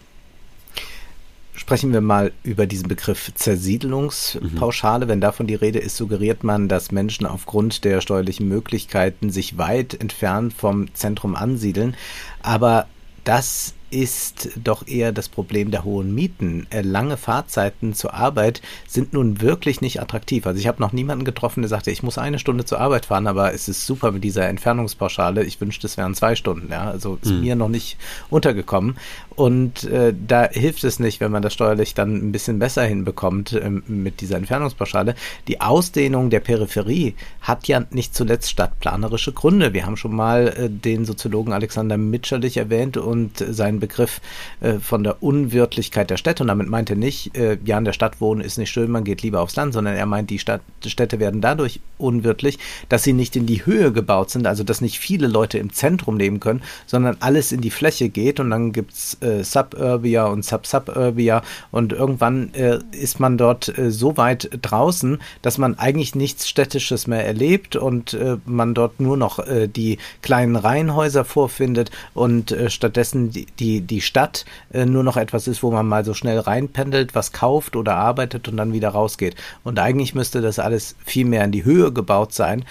Sprechen 1.54 1.92
wir 1.92 2.02
mal 2.02 2.32
über 2.44 2.68
diesen 2.68 2.88
Begriff 2.88 3.32
Zersiedelungspauschale. 3.34 5.06
Mhm. 5.06 5.10
Wenn 5.10 5.22
davon 5.22 5.48
die 5.48 5.56
Rede 5.56 5.80
ist, 5.80 5.98
suggeriert 5.98 6.44
man, 6.44 6.68
dass 6.68 6.92
Menschen 6.92 7.26
aufgrund 7.26 7.84
der 7.84 8.00
steuerlichen 8.02 8.48
Möglichkeiten 8.48 9.32
sich 9.32 9.58
weit 9.58 10.00
entfernt 10.00 10.54
vom 10.54 10.94
Zentrum 10.94 11.36
ansiedeln. 11.36 11.96
Aber 12.44 12.86
das 13.24 13.74
ist 13.90 14.50
doch 14.62 14.86
eher 14.88 15.12
das 15.12 15.30
Problem 15.30 15.72
der 15.72 15.84
hohen 15.84 16.14
Mieten. 16.14 16.68
Äh, 16.70 16.82
lange 16.82 17.18
Fahrzeiten 17.18 17.94
zur 17.94 18.14
Arbeit 18.14 18.62
sind 18.88 19.14
nun 19.14 19.42
wirklich 19.42 19.82
nicht 19.82 20.02
attraktiv. 20.02 20.46
Also 20.46 20.60
ich 20.60 20.68
habe 20.68 20.82
noch 20.82 20.92
niemanden 20.92 21.24
getroffen, 21.26 21.62
der 21.62 21.70
sagte, 21.70 21.92
ich 21.92 22.04
muss 22.04 22.18
eine 22.18 22.40
Stunde 22.40 22.66
zur 22.66 22.80
Arbeit 22.80 23.06
fahren, 23.06 23.28
aber 23.28 23.54
es 23.54 23.70
ist 23.70 23.86
super 23.86 24.12
mit 24.12 24.24
dieser 24.24 24.48
Entfernungspauschale. 24.50 25.44
Ich 25.44 25.62
wünschte, 25.62 25.88
es 25.88 25.98
wären 25.98 26.16
zwei 26.16 26.36
Stunden. 26.36 26.72
Ja, 26.72 26.90
also 26.90 27.18
ist 27.22 27.32
mhm. 27.32 27.42
mir 27.42 27.56
noch 27.56 27.70
nicht 27.70 27.98
untergekommen. 28.30 28.98
Und 29.38 29.84
äh, 29.84 30.16
da 30.28 30.50
hilft 30.50 30.84
es 30.84 31.00
nicht, 31.00 31.20
wenn 31.20 31.32
man 31.32 31.44
das 31.44 31.54
steuerlich 31.54 31.94
dann 31.94 32.16
ein 32.16 32.32
bisschen 32.32 32.58
besser 32.58 32.84
hinbekommt 32.84 33.54
äh, 33.54 33.70
mit 33.70 34.20
dieser 34.20 34.38
Entfernungspauschale. 34.38 35.14
Die 35.48 35.62
Ausdehnung 35.62 36.32
der 36.32 36.40
Peripherie 36.40 37.14
hat 37.42 37.68
ja 37.68 37.86
nicht 37.92 38.16
zuletzt 38.16 38.50
stadtplanerische 38.50 39.34
Gründe. 39.34 39.74
Wir 39.74 39.86
haben 39.86 39.96
schon 39.96 40.16
mal 40.16 40.48
äh, 40.48 40.70
den 40.72 41.06
Soziologen 41.06 41.54
Alexander 41.54 41.98
Mitscherlich 41.98 42.58
erwähnt 42.58 42.98
und 42.98 43.38
seinen 43.38 43.80
Begriff 43.80 44.22
äh, 44.60 44.80
von 44.80 45.04
der 45.04 45.22
Unwirtlichkeit 45.22 46.10
der 46.10 46.18
Städte. 46.18 46.42
Und 46.42 46.48
damit 46.48 46.68
meint 46.68 46.90
er 46.90 46.96
nicht, 46.96 47.38
äh, 47.38 47.60
ja, 47.64 47.78
in 47.78 47.86
der 47.86 47.94
Stadt 47.94 48.20
wohnen 48.20 48.42
ist 48.42 48.58
nicht 48.58 48.72
schön, 48.72 48.90
man 48.90 49.04
geht 49.04 49.22
lieber 49.22 49.42
aufs 49.42 49.56
Land, 49.56 49.72
sondern 49.72 49.96
er 49.96 50.08
meint, 50.08 50.32
die, 50.32 50.40
Stadt, 50.40 50.62
Städte 50.84 51.20
werden 51.20 51.42
dadurch 51.42 51.80
unwirtlich, 52.00 52.58
dass 52.90 53.04
sie 53.04 53.14
nicht 53.14 53.36
in 53.36 53.46
die 53.46 53.68
Höhe 53.68 53.92
gebaut 53.92 54.32
sind, 54.32 54.48
also 54.48 54.64
dass 54.64 54.82
nicht 54.82 54.98
viele 54.98 55.28
Leute 55.28 55.60
im 55.60 55.74
Zentrum 55.74 56.18
leben 56.18 56.40
können, 56.40 56.64
sondern 56.88 57.18
alles 57.20 57.52
in 57.52 57.62
die 57.62 57.70
Fläche 57.70 58.10
geht 58.10 58.40
und 58.40 58.50
dann 58.50 58.72
gibt's 58.72 59.16
äh, 59.22 59.27
äh, 59.28 59.44
Suburbia 59.44 60.26
und 60.26 60.44
Sub-Suburbia 60.44 61.42
und 61.72 61.94
irgendwann 61.94 62.54
äh, 62.54 62.80
ist 62.92 63.20
man 63.20 63.38
dort 63.38 63.78
äh, 63.78 63.92
so 63.92 64.18
weit 64.18 64.50
draußen, 64.62 65.20
dass 65.42 65.58
man 65.58 65.78
eigentlich 65.78 66.16
nichts 66.16 66.48
Städtisches 66.48 67.08
mehr 67.08 67.26
erlebt 67.26 67.76
und 67.76 68.14
äh, 68.14 68.38
man 68.46 68.74
dort 68.74 69.00
nur 69.00 69.18
noch 69.18 69.40
äh, 69.40 69.68
die 69.68 69.98
kleinen 70.22 70.56
Reihenhäuser 70.56 71.26
vorfindet 71.26 71.92
und 72.14 72.56
stattdessen 72.68 73.32
die, 73.32 73.46
die, 73.60 73.82
die 73.82 74.02
Stadt 74.02 74.46
nur 74.74 75.04
noch 75.04 75.18
etwas 75.18 75.48
ist, 75.48 75.64
wo 75.64 75.72
man 75.72 75.88
mal 75.88 76.06
so 76.06 76.14
schnell 76.14 76.40
reinpendelt, 76.40 77.16
was 77.16 77.32
kauft 77.32 77.76
oder 77.76 77.96
arbeitet 77.96 78.48
und 78.48 78.58
dann 78.58 78.74
wieder 78.74 78.90
rausgeht. 78.90 79.36
Und 79.64 79.80
eigentlich 79.80 80.16
müsste 80.16 80.42
das 80.42 80.60
alles 80.60 80.96
viel 81.04 81.26
mehr 81.26 81.44
in 81.44 81.52
die 81.52 81.66
Höhe 81.66 81.92
gebaut 81.92 82.34
sein. 82.34 82.66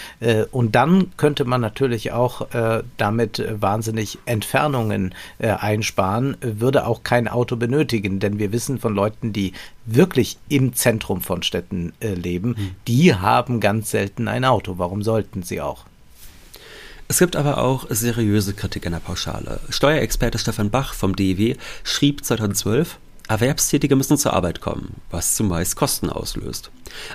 Und 0.51 0.75
dann 0.75 1.12
könnte 1.16 1.45
man 1.45 1.61
natürlich 1.61 2.12
auch 2.12 2.47
damit 2.97 3.45
wahnsinnig 3.61 4.19
Entfernungen 4.27 5.14
einsparen, 5.38 6.37
würde 6.61 6.87
auch 6.87 7.03
kein 7.03 7.29
Auto 7.29 7.57
benötigen, 7.57 8.21
denn 8.21 8.39
wir 8.39 8.53
wissen 8.53 8.79
von 8.79 8.95
Leuten, 8.95 9.33
die 9.33 9.53
wirklich 9.85 10.39
im 10.49 10.75
Zentrum 10.75 11.21
von 11.21 11.43
Städten 11.43 11.93
äh, 12.01 12.15
leben, 12.15 12.51
mhm. 12.51 12.71
die 12.87 13.15
haben 13.15 13.61
ganz 13.61 13.91
selten 13.91 14.29
ein 14.29 14.45
Auto. 14.45 14.79
Warum 14.79 15.03
sollten 15.03 15.43
sie 15.43 15.61
auch? 15.61 15.85
Es 17.09 17.19
gibt 17.19 17.37
aber 17.37 17.59
auch 17.59 17.87
seriöse 17.89 18.53
Kritik 18.53 18.87
an 18.87 18.93
der 18.93 19.01
Pauschale. 19.01 19.61
Steuerexperte 19.69 20.39
Stefan 20.39 20.71
Bach 20.71 20.93
vom 20.93 21.15
DEW 21.15 21.55
schrieb 21.85 22.25
2012, 22.25 22.99
Erwerbstätige 23.29 23.97
müssen 23.97 24.19
zur 24.19 24.33
Arbeit 24.33 24.61
kommen, 24.61 25.01
was 25.11 25.35
zumeist 25.35 25.77
Kosten 25.77 26.11
auslöst. 26.11 26.71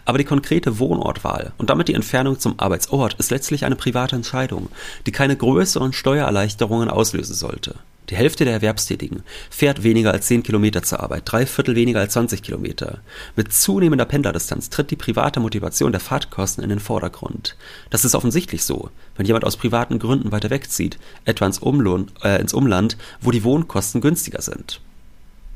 Aber 0.05 0.17
die 0.17 0.25
konkrete 0.25 0.79
Wohnortwahl 0.79 1.53
und 1.57 1.69
damit 1.69 1.87
die 1.87 1.93
Entfernung 1.93 2.39
zum 2.39 2.59
Arbeitsort 2.59 3.13
ist 3.15 3.31
letztlich 3.31 3.65
eine 3.65 3.75
private 3.75 4.15
Entscheidung, 4.15 4.69
die 5.05 5.11
keine 5.11 5.37
größeren 5.37 5.93
Steuererleichterungen 5.93 6.89
auslösen 6.89 7.35
sollte. 7.35 7.75
Die 8.09 8.15
Hälfte 8.15 8.43
der 8.43 8.53
Erwerbstätigen 8.53 9.23
fährt 9.49 9.83
weniger 9.83 10.11
als 10.11 10.27
10 10.27 10.43
Kilometer 10.43 10.83
zur 10.83 11.01
Arbeit, 11.01 11.23
drei 11.25 11.45
Viertel 11.45 11.75
weniger 11.75 11.99
als 11.99 12.13
20 12.13 12.43
Kilometer. 12.43 12.99
Mit 13.35 13.53
zunehmender 13.53 14.05
Pendlerdistanz 14.05 14.69
tritt 14.69 14.91
die 14.91 14.95
private 14.95 15.39
Motivation 15.39 15.91
der 15.91 16.01
Fahrtkosten 16.01 16.63
in 16.63 16.69
den 16.69 16.79
Vordergrund. 16.79 17.55
Das 17.89 18.03
ist 18.03 18.15
offensichtlich 18.15 18.63
so, 18.63 18.89
wenn 19.15 19.25
jemand 19.25 19.45
aus 19.45 19.55
privaten 19.55 19.99
Gründen 19.99 20.31
weiter 20.31 20.49
wegzieht, 20.49 20.97
etwa 21.25 21.45
ins, 21.45 21.59
Umlohn, 21.59 22.11
äh, 22.23 22.41
ins 22.41 22.53
Umland, 22.53 22.97
wo 23.21 23.31
die 23.31 23.43
Wohnkosten 23.43 24.01
günstiger 24.01 24.41
sind. 24.41 24.81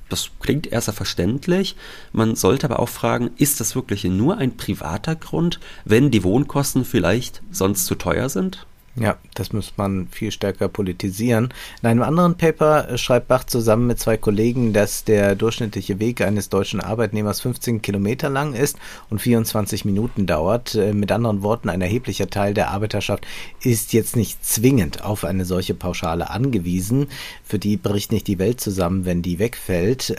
Das 0.07 0.29
klingt 0.39 0.67
erst 0.67 0.91
verständlich. 0.91 1.75
Man 2.13 2.35
sollte 2.35 2.67
aber 2.67 2.79
auch 2.79 2.89
fragen, 2.89 3.31
ist 3.37 3.59
das 3.59 3.75
wirklich 3.75 4.03
nur 4.03 4.37
ein 4.37 4.55
privater 4.55 5.15
Grund, 5.15 5.59
wenn 5.83 6.11
die 6.11 6.23
Wohnkosten 6.23 6.85
vielleicht 6.85 7.41
sonst 7.51 7.85
zu 7.85 7.95
teuer 7.95 8.29
sind? 8.29 8.67
Ja, 8.97 9.17
das 9.33 9.51
muss 9.51 9.73
man 9.75 10.07
viel 10.07 10.31
stärker 10.31 10.69
politisieren. 10.69 11.53
In 11.81 11.89
einem 11.89 12.01
anderen 12.01 12.35
Paper 12.37 12.97
schreibt 12.97 13.27
Bach 13.27 13.43
zusammen 13.43 13.87
mit 13.87 13.99
zwei 13.99 14.15
Kollegen, 14.15 14.71
dass 14.71 15.03
der 15.03 15.35
durchschnittliche 15.35 15.99
Weg 15.99 16.21
eines 16.21 16.47
deutschen 16.47 16.79
Arbeitnehmers 16.79 17.41
15 17.41 17.81
Kilometer 17.81 18.29
lang 18.29 18.53
ist 18.53 18.77
und 19.09 19.19
24 19.19 19.83
Minuten 19.83 20.27
dauert. 20.27 20.75
Äh, 20.75 20.93
mit 20.93 21.11
anderen 21.11 21.43
Worten, 21.43 21.67
ein 21.67 21.81
erheblicher 21.81 22.29
Teil 22.29 22.53
der 22.53 22.69
Arbeiterschaft 22.69 23.27
ist 23.61 23.91
jetzt 23.91 24.15
nicht 24.15 24.45
zwingend 24.45 25.03
auf 25.03 25.25
eine 25.25 25.43
solche 25.43 25.73
Pauschale 25.73 26.29
angewiesen. 26.29 27.07
Für 27.43 27.59
die 27.59 27.75
bricht 27.75 28.13
nicht 28.13 28.27
die 28.27 28.39
Welt 28.39 28.61
zusammen, 28.61 29.03
wenn 29.03 29.21
die 29.21 29.39
wegfällt. 29.39 30.15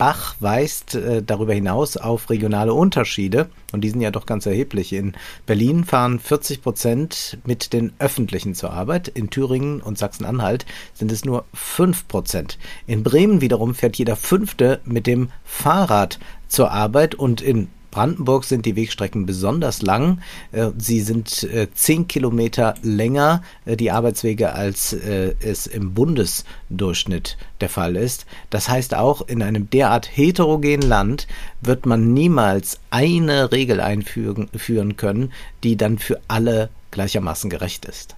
Bach 0.00 0.34
weist 0.40 0.94
äh, 0.94 1.22
darüber 1.22 1.52
hinaus 1.52 1.98
auf 1.98 2.30
regionale 2.30 2.72
Unterschiede 2.72 3.50
und 3.70 3.82
die 3.82 3.90
sind 3.90 4.00
ja 4.00 4.10
doch 4.10 4.24
ganz 4.24 4.46
erheblich. 4.46 4.94
In 4.94 5.12
Berlin 5.44 5.84
fahren 5.84 6.18
40 6.18 6.62
Prozent 6.62 7.36
mit 7.44 7.74
den 7.74 7.92
Öffentlichen 7.98 8.54
zur 8.54 8.72
Arbeit, 8.72 9.08
in 9.08 9.28
Thüringen 9.28 9.82
und 9.82 9.98
Sachsen-Anhalt 9.98 10.64
sind 10.94 11.12
es 11.12 11.26
nur 11.26 11.44
5 11.52 12.08
Prozent. 12.08 12.58
In 12.86 13.02
Bremen 13.02 13.42
wiederum 13.42 13.74
fährt 13.74 13.96
jeder 13.96 14.16
Fünfte 14.16 14.80
mit 14.86 15.06
dem 15.06 15.28
Fahrrad 15.44 16.18
zur 16.48 16.70
Arbeit 16.70 17.14
und 17.14 17.42
in 17.42 17.68
Brandenburg 17.90 18.44
sind 18.44 18.66
die 18.66 18.76
Wegstrecken 18.76 19.26
besonders 19.26 19.82
lang. 19.82 20.20
Äh, 20.52 20.70
sie 20.78 21.00
sind 21.00 21.44
äh, 21.44 21.68
zehn 21.74 22.08
Kilometer 22.08 22.74
länger, 22.82 23.42
äh, 23.64 23.76
die 23.76 23.90
Arbeitswege, 23.90 24.52
als 24.52 24.92
es 24.92 25.66
im 25.66 25.94
Bundesdurchschnitt 25.94 27.36
der 27.60 27.68
Fall 27.68 27.96
ist. 27.96 28.26
Das 28.50 28.68
heißt 28.68 28.94
auch, 28.94 29.26
in 29.26 29.42
einem 29.42 29.70
derart 29.70 30.08
heterogenen 30.16 30.82
Land 30.88 31.26
wird 31.60 31.86
man 31.86 32.12
niemals 32.12 32.80
eine 32.90 33.52
Regel 33.52 33.80
einführen 33.80 34.96
können, 34.96 35.32
die 35.62 35.76
dann 35.76 35.98
für 35.98 36.20
alle 36.28 36.70
gleichermaßen 36.90 37.50
gerecht 37.50 37.84
ist. 37.84 38.16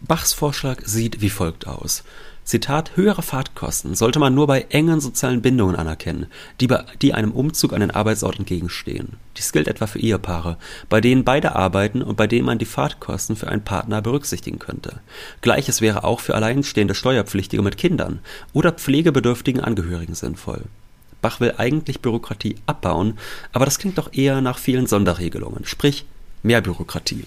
Bachs 0.00 0.32
Vorschlag 0.32 0.82
sieht 0.84 1.20
wie 1.20 1.30
folgt 1.30 1.66
aus. 1.66 2.04
Zitat, 2.46 2.92
höhere 2.94 3.22
Fahrtkosten 3.22 3.96
sollte 3.96 4.20
man 4.20 4.32
nur 4.32 4.46
bei 4.46 4.66
engen 4.70 5.00
sozialen 5.00 5.42
Bindungen 5.42 5.74
anerkennen, 5.74 6.26
die, 6.60 6.68
bei, 6.68 6.84
die 7.02 7.12
einem 7.12 7.32
Umzug 7.32 7.72
an 7.72 7.80
den 7.80 7.90
Arbeitsort 7.90 8.38
entgegenstehen. 8.38 9.14
Dies 9.36 9.50
gilt 9.50 9.66
etwa 9.66 9.88
für 9.88 9.98
Ehepaare, 9.98 10.56
bei 10.88 11.00
denen 11.00 11.24
beide 11.24 11.56
arbeiten 11.56 12.02
und 12.02 12.16
bei 12.16 12.28
denen 12.28 12.46
man 12.46 12.58
die 12.58 12.64
Fahrtkosten 12.64 13.34
für 13.34 13.48
einen 13.48 13.64
Partner 13.64 14.00
berücksichtigen 14.00 14.60
könnte. 14.60 15.00
Gleiches 15.40 15.80
wäre 15.80 16.04
auch 16.04 16.20
für 16.20 16.36
alleinstehende 16.36 16.94
Steuerpflichtige 16.94 17.62
mit 17.62 17.78
Kindern 17.78 18.20
oder 18.52 18.70
pflegebedürftigen 18.70 19.60
Angehörigen 19.60 20.14
sinnvoll. 20.14 20.62
Bach 21.22 21.40
will 21.40 21.54
eigentlich 21.56 21.98
Bürokratie 21.98 22.54
abbauen, 22.64 23.18
aber 23.52 23.64
das 23.64 23.80
klingt 23.80 23.98
doch 23.98 24.12
eher 24.12 24.40
nach 24.40 24.58
vielen 24.58 24.86
Sonderregelungen, 24.86 25.64
sprich 25.64 26.04
mehr 26.44 26.60
Bürokratie. 26.60 27.24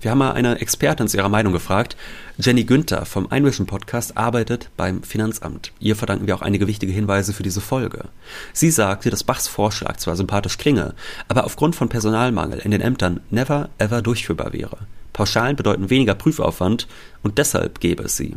Wir 0.00 0.12
haben 0.12 0.18
mal 0.18 0.32
eine 0.32 0.60
Expertin 0.60 1.08
zu 1.08 1.16
ihrer 1.16 1.28
Meinung 1.28 1.52
gefragt. 1.52 1.96
Jenny 2.38 2.62
Günther 2.62 3.04
vom 3.04 3.32
Einmischen 3.32 3.66
Podcast 3.66 4.16
arbeitet 4.16 4.70
beim 4.76 5.02
Finanzamt. 5.02 5.72
Ihr 5.80 5.96
verdanken 5.96 6.28
wir 6.28 6.36
auch 6.36 6.42
einige 6.42 6.68
wichtige 6.68 6.92
Hinweise 6.92 7.32
für 7.32 7.42
diese 7.42 7.60
Folge. 7.60 8.04
Sie 8.52 8.70
sagte, 8.70 9.10
dass 9.10 9.24
Bachs 9.24 9.48
Vorschlag 9.48 9.96
zwar 9.96 10.14
sympathisch 10.14 10.56
klinge, 10.56 10.94
aber 11.26 11.44
aufgrund 11.44 11.74
von 11.74 11.88
Personalmangel 11.88 12.60
in 12.60 12.70
den 12.70 12.80
Ämtern 12.80 13.18
never 13.30 13.70
ever 13.78 14.00
durchführbar 14.00 14.52
wäre. 14.52 14.78
Pauschalen 15.12 15.56
bedeuten 15.56 15.90
weniger 15.90 16.14
Prüfaufwand 16.14 16.86
und 17.24 17.38
deshalb 17.38 17.80
gäbe 17.80 18.04
es 18.04 18.16
sie. 18.16 18.36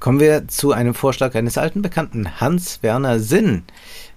Kommen 0.00 0.20
wir 0.20 0.48
zu 0.48 0.72
einem 0.72 0.94
Vorschlag 0.94 1.34
eines 1.34 1.58
alten 1.58 1.82
Bekannten, 1.82 2.40
Hans-Werner 2.40 3.20
Sinn. 3.20 3.64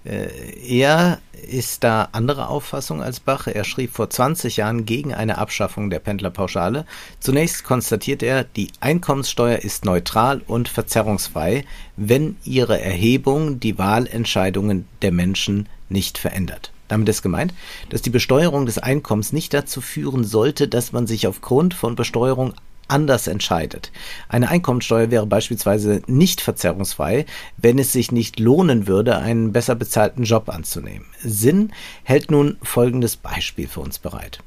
Äh, 0.04 0.28
er 0.66 1.18
ist 1.46 1.84
da 1.84 2.08
anderer 2.12 2.48
Auffassung 2.48 3.02
als 3.02 3.20
Bach. 3.20 3.46
Er 3.46 3.64
schrieb 3.64 3.92
vor 3.92 4.10
20 4.10 4.56
Jahren 4.56 4.86
gegen 4.86 5.14
eine 5.14 5.38
Abschaffung 5.38 5.90
der 5.90 5.98
Pendlerpauschale. 5.98 6.86
Zunächst 7.20 7.64
konstatiert 7.64 8.22
er, 8.22 8.44
die 8.44 8.70
Einkommenssteuer 8.80 9.58
ist 9.58 9.84
neutral 9.84 10.42
und 10.46 10.68
verzerrungsfrei, 10.68 11.64
wenn 11.96 12.36
ihre 12.44 12.80
Erhebung 12.80 13.60
die 13.60 13.78
Wahlentscheidungen 13.78 14.86
der 15.02 15.12
Menschen 15.12 15.68
nicht 15.88 16.18
verändert. 16.18 16.72
Damit 16.88 17.08
ist 17.08 17.22
gemeint, 17.22 17.52
dass 17.90 18.02
die 18.02 18.10
Besteuerung 18.10 18.66
des 18.66 18.78
Einkommens 18.78 19.32
nicht 19.32 19.52
dazu 19.52 19.80
führen 19.80 20.24
sollte, 20.24 20.68
dass 20.68 20.92
man 20.92 21.06
sich 21.06 21.26
aufgrund 21.26 21.74
von 21.74 21.94
Besteuerung 21.94 22.54
anders 22.88 23.26
entscheidet. 23.26 23.92
Eine 24.28 24.48
Einkommensteuer 24.48 25.10
wäre 25.10 25.26
beispielsweise 25.26 26.02
nicht 26.06 26.40
verzerrungsfrei, 26.40 27.26
wenn 27.56 27.78
es 27.78 27.92
sich 27.92 28.12
nicht 28.12 28.40
lohnen 28.40 28.86
würde, 28.86 29.18
einen 29.18 29.52
besser 29.52 29.74
bezahlten 29.74 30.24
Job 30.24 30.48
anzunehmen. 30.48 31.06
Sinn 31.22 31.72
hält 32.02 32.30
nun 32.30 32.56
folgendes 32.62 33.16
Beispiel 33.16 33.68
für 33.68 33.80
uns 33.80 33.98
bereit. 33.98 34.40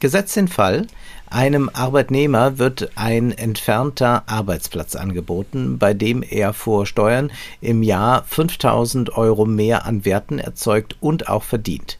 Gesetzt 0.00 0.36
den 0.36 0.46
Fall, 0.46 0.86
einem 1.28 1.68
Arbeitnehmer 1.68 2.58
wird 2.58 2.92
ein 2.94 3.32
entfernter 3.32 4.22
Arbeitsplatz 4.26 4.94
angeboten, 4.94 5.78
bei 5.78 5.92
dem 5.92 6.22
er 6.22 6.52
vor 6.52 6.86
Steuern 6.86 7.32
im 7.60 7.82
Jahr 7.82 8.22
5000 8.24 9.16
Euro 9.16 9.44
mehr 9.44 9.86
an 9.86 10.04
Werten 10.04 10.38
erzeugt 10.38 10.96
und 11.00 11.28
auch 11.28 11.42
verdient 11.42 11.98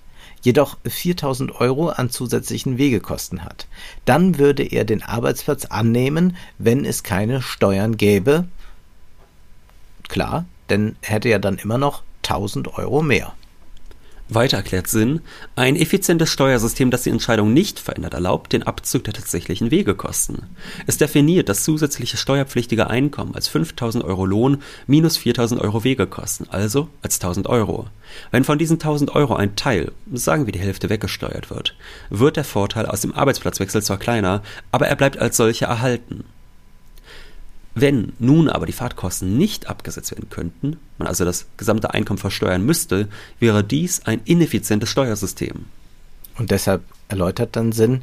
jedoch 0.49 0.79
4000 0.87 1.61
Euro 1.61 1.91
an 1.91 2.09
zusätzlichen 2.09 2.79
Wegekosten 2.79 3.45
hat. 3.45 3.67
Dann 4.07 4.39
würde 4.39 4.63
er 4.63 4.87
den 4.87 5.03
Arbeitsplatz 5.03 5.67
annehmen, 5.67 6.37
wenn 6.57 6.87
es 6.87 7.03
keine 7.03 7.43
Steuern 7.43 7.99
gäbe. 7.99 8.49
Klar, 10.09 10.47
denn 10.71 10.97
hätte 11.03 11.29
er 11.29 11.39
dann 11.39 11.59
immer 11.59 11.77
noch 11.77 12.03
1000 12.23 12.79
Euro 12.79 13.03
mehr. 13.03 13.35
Weiter 14.31 14.59
erklärt 14.59 14.89
Sinn, 14.89 15.21
ein 15.57 15.75
effizientes 15.75 16.29
Steuersystem, 16.31 16.91
das 16.91 17.03
die 17.03 17.11
Entscheidung 17.11 17.55
nicht 17.55 17.81
verändert, 17.81 18.13
erlaubt 18.13 18.53
den 18.53 18.63
Abzug 18.63 19.05
der 19.05 19.15
tatsächlichen 19.15 19.71
Wegekosten. 19.71 20.43
Es 20.87 20.99
definiert 20.99 21.49
das 21.49 21.65
zusätzliche 21.65 22.19
steuerpflichtige 22.19 22.89
Einkommen 22.89 23.35
als 23.35 23.49
5000 23.49 24.05
Euro 24.05 24.27
Lohn 24.27 24.63
minus 24.87 25.17
4000 25.17 25.61
Euro 25.63 25.83
Wegekosten, 25.83 26.47
also 26.51 26.89
als 27.01 27.17
1000 27.17 27.47
Euro. 27.47 27.87
Wenn 28.31 28.45
von 28.45 28.59
diesen 28.59 28.75
1000 28.75 29.15
Euro 29.15 29.35
ein 29.35 29.57
Teil, 29.57 29.93
sagen 30.13 30.45
wir 30.45 30.53
die 30.53 30.61
Hälfte, 30.61 30.91
weggesteuert 30.91 31.49
wird, 31.49 31.75
wird 32.11 32.37
der 32.37 32.45
Vorteil 32.45 32.85
aus 32.85 33.01
dem 33.01 33.15
Arbeitsplatzwechsel 33.15 33.83
zwar 33.83 33.99
kleiner, 33.99 34.43
aber 34.73 34.89
er 34.89 34.97
bleibt 34.97 35.19
als 35.19 35.39
solcher 35.39 35.69
erhalten. 35.69 36.25
Wenn 37.81 38.13
nun 38.19 38.49
aber 38.49 38.67
die 38.67 38.73
Fahrtkosten 38.73 39.39
nicht 39.39 39.69
abgesetzt 39.69 40.11
werden 40.11 40.29
könnten, 40.31 40.79
man 40.99 41.07
also 41.07 41.25
das 41.25 41.47
gesamte 41.57 41.95
Einkommen 41.95 42.19
versteuern 42.19 42.65
müsste, 42.65 43.09
wäre 43.39 43.63
dies 43.63 44.05
ein 44.05 44.21
ineffizientes 44.25 44.89
Steuersystem. 44.89 45.67
Und 46.37 46.51
deshalb 46.51 46.83
erläutert 47.09 47.57
dann 47.57 47.73
Sinn, 47.73 48.03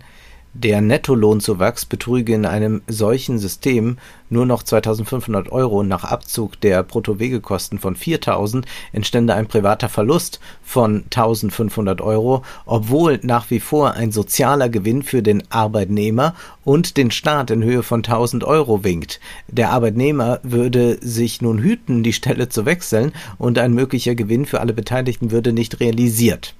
der 0.55 0.79
Nettolohnzuwachs 0.79 1.85
betrüge 1.85 2.33
in 2.33 2.45
einem 2.45 2.81
solchen 2.87 3.39
System 3.39 3.97
nur 4.29 4.45
noch 4.45 4.63
2500 4.63 5.51
Euro. 5.51 5.83
Nach 5.83 6.05
Abzug 6.05 6.59
der 6.61 6.81
Bruttowegekosten 6.81 7.77
von 7.77 7.97
4000 7.97 8.65
entstände 8.93 9.33
ein 9.33 9.47
privater 9.47 9.89
Verlust 9.89 10.39
von 10.63 11.03
1500 11.13 11.99
Euro, 11.99 12.43
obwohl 12.65 13.19
nach 13.21 13.49
wie 13.51 13.59
vor 13.59 13.95
ein 13.95 14.13
sozialer 14.13 14.69
Gewinn 14.69 15.03
für 15.03 15.21
den 15.21 15.43
Arbeitnehmer 15.51 16.35
und 16.63 16.95
den 16.95 17.11
Staat 17.11 17.51
in 17.51 17.61
Höhe 17.61 17.83
von 17.83 17.99
1000 17.99 18.45
Euro 18.45 18.85
winkt. 18.85 19.19
Der 19.49 19.71
Arbeitnehmer 19.71 20.39
würde 20.41 20.99
sich 21.01 21.41
nun 21.41 21.59
hüten, 21.59 22.01
die 22.01 22.13
Stelle 22.13 22.47
zu 22.47 22.65
wechseln 22.65 23.11
und 23.37 23.59
ein 23.59 23.73
möglicher 23.73 24.15
Gewinn 24.15 24.45
für 24.45 24.61
alle 24.61 24.73
Beteiligten 24.73 25.31
würde 25.31 25.51
nicht 25.51 25.81
realisiert. 25.81 26.55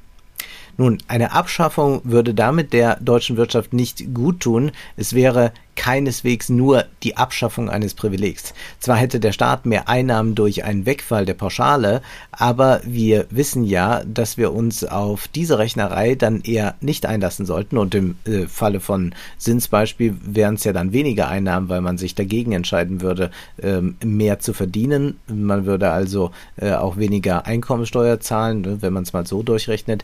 Nun, 0.78 0.98
eine 1.08 1.32
Abschaffung 1.32 2.02
würde 2.04 2.34
damit 2.34 2.74
der 2.74 2.98
deutschen 3.00 3.38
Wirtschaft 3.38 3.74
nicht 3.74 4.14
gut 4.14 4.42
tun. 4.42 4.72
Es 4.98 5.14
wäre 5.14 5.54
keineswegs 5.76 6.50
nur 6.50 6.86
die 7.04 7.18
Abschaffung 7.18 7.70
eines 7.70 7.94
Privilegs. 7.94 8.54
Zwar 8.80 8.98
hätte 8.98 9.20
der 9.20 9.32
Staat 9.32 9.66
mehr 9.66 9.88
Einnahmen 9.90 10.36
durch 10.36 10.64
einen 10.64 10.86
Wegfall 10.86 11.26
der 11.26 11.34
Pauschale, 11.34 12.02
aber 12.32 12.82
wir 12.86 13.28
wissen 13.30 13.64
ja, 13.64 14.04
dass 14.06 14.38
wir 14.38 14.54
uns 14.54 14.84
auf 14.84 15.28
diese 15.28 15.60
Rechnerei 15.60 16.16
dann 16.16 16.42
eher 16.42 16.76
nicht 16.82 17.06
einlassen 17.06 17.46
sollten 17.46 17.78
und 17.78 17.96
im 17.96 18.16
äh, 18.26 18.48
Falle 18.48 18.80
von 18.80 19.14
Sinsbeispiel 19.38 20.16
wären 20.26 20.56
es 20.56 20.64
ja 20.64 20.74
dann 20.74 20.94
weniger 20.94 21.28
Einnahmen, 21.28 21.70
weil 21.70 21.82
man 21.82 21.98
sich 21.98 22.16
dagegen 22.16 22.52
entscheiden 22.52 23.02
würde, 23.02 23.32
ähm, 23.62 23.96
mehr 24.04 24.40
zu 24.40 24.54
verdienen. 24.54 25.20
Man 25.28 25.66
würde 25.66 25.92
also 25.92 26.32
äh, 26.58 26.72
auch 26.74 26.98
weniger 26.98 27.46
Einkommensteuer 27.46 28.20
zahlen, 28.20 28.62
ne, 28.62 28.82
wenn 28.82 28.94
man 28.94 29.04
es 29.04 29.14
mal 29.14 29.26
so 29.26 29.44
durchrechnet. 29.44 30.04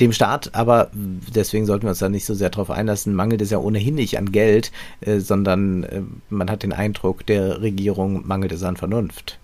Dem 0.00 0.12
Staat 0.12 0.54
aber, 0.54 0.90
deswegen 0.94 1.66
sollten 1.66 1.84
wir 1.84 1.90
uns 1.90 1.98
da 1.98 2.08
nicht 2.08 2.24
so 2.24 2.34
sehr 2.34 2.48
darauf 2.48 2.70
einlassen, 2.70 3.14
mangelt 3.14 3.42
es 3.42 3.50
ja 3.50 3.58
ohnehin 3.58 3.94
nicht 3.94 4.16
an 4.16 4.32
Geld, 4.32 4.72
äh, 5.02 5.09
sondern 5.18 5.82
äh, 5.82 6.02
man 6.28 6.50
hat 6.50 6.62
den 6.62 6.72
Eindruck, 6.72 7.26
der 7.26 7.60
Regierung 7.62 8.26
mangelt 8.26 8.52
es 8.52 8.62
an 8.62 8.76
Vernunft. 8.76 9.38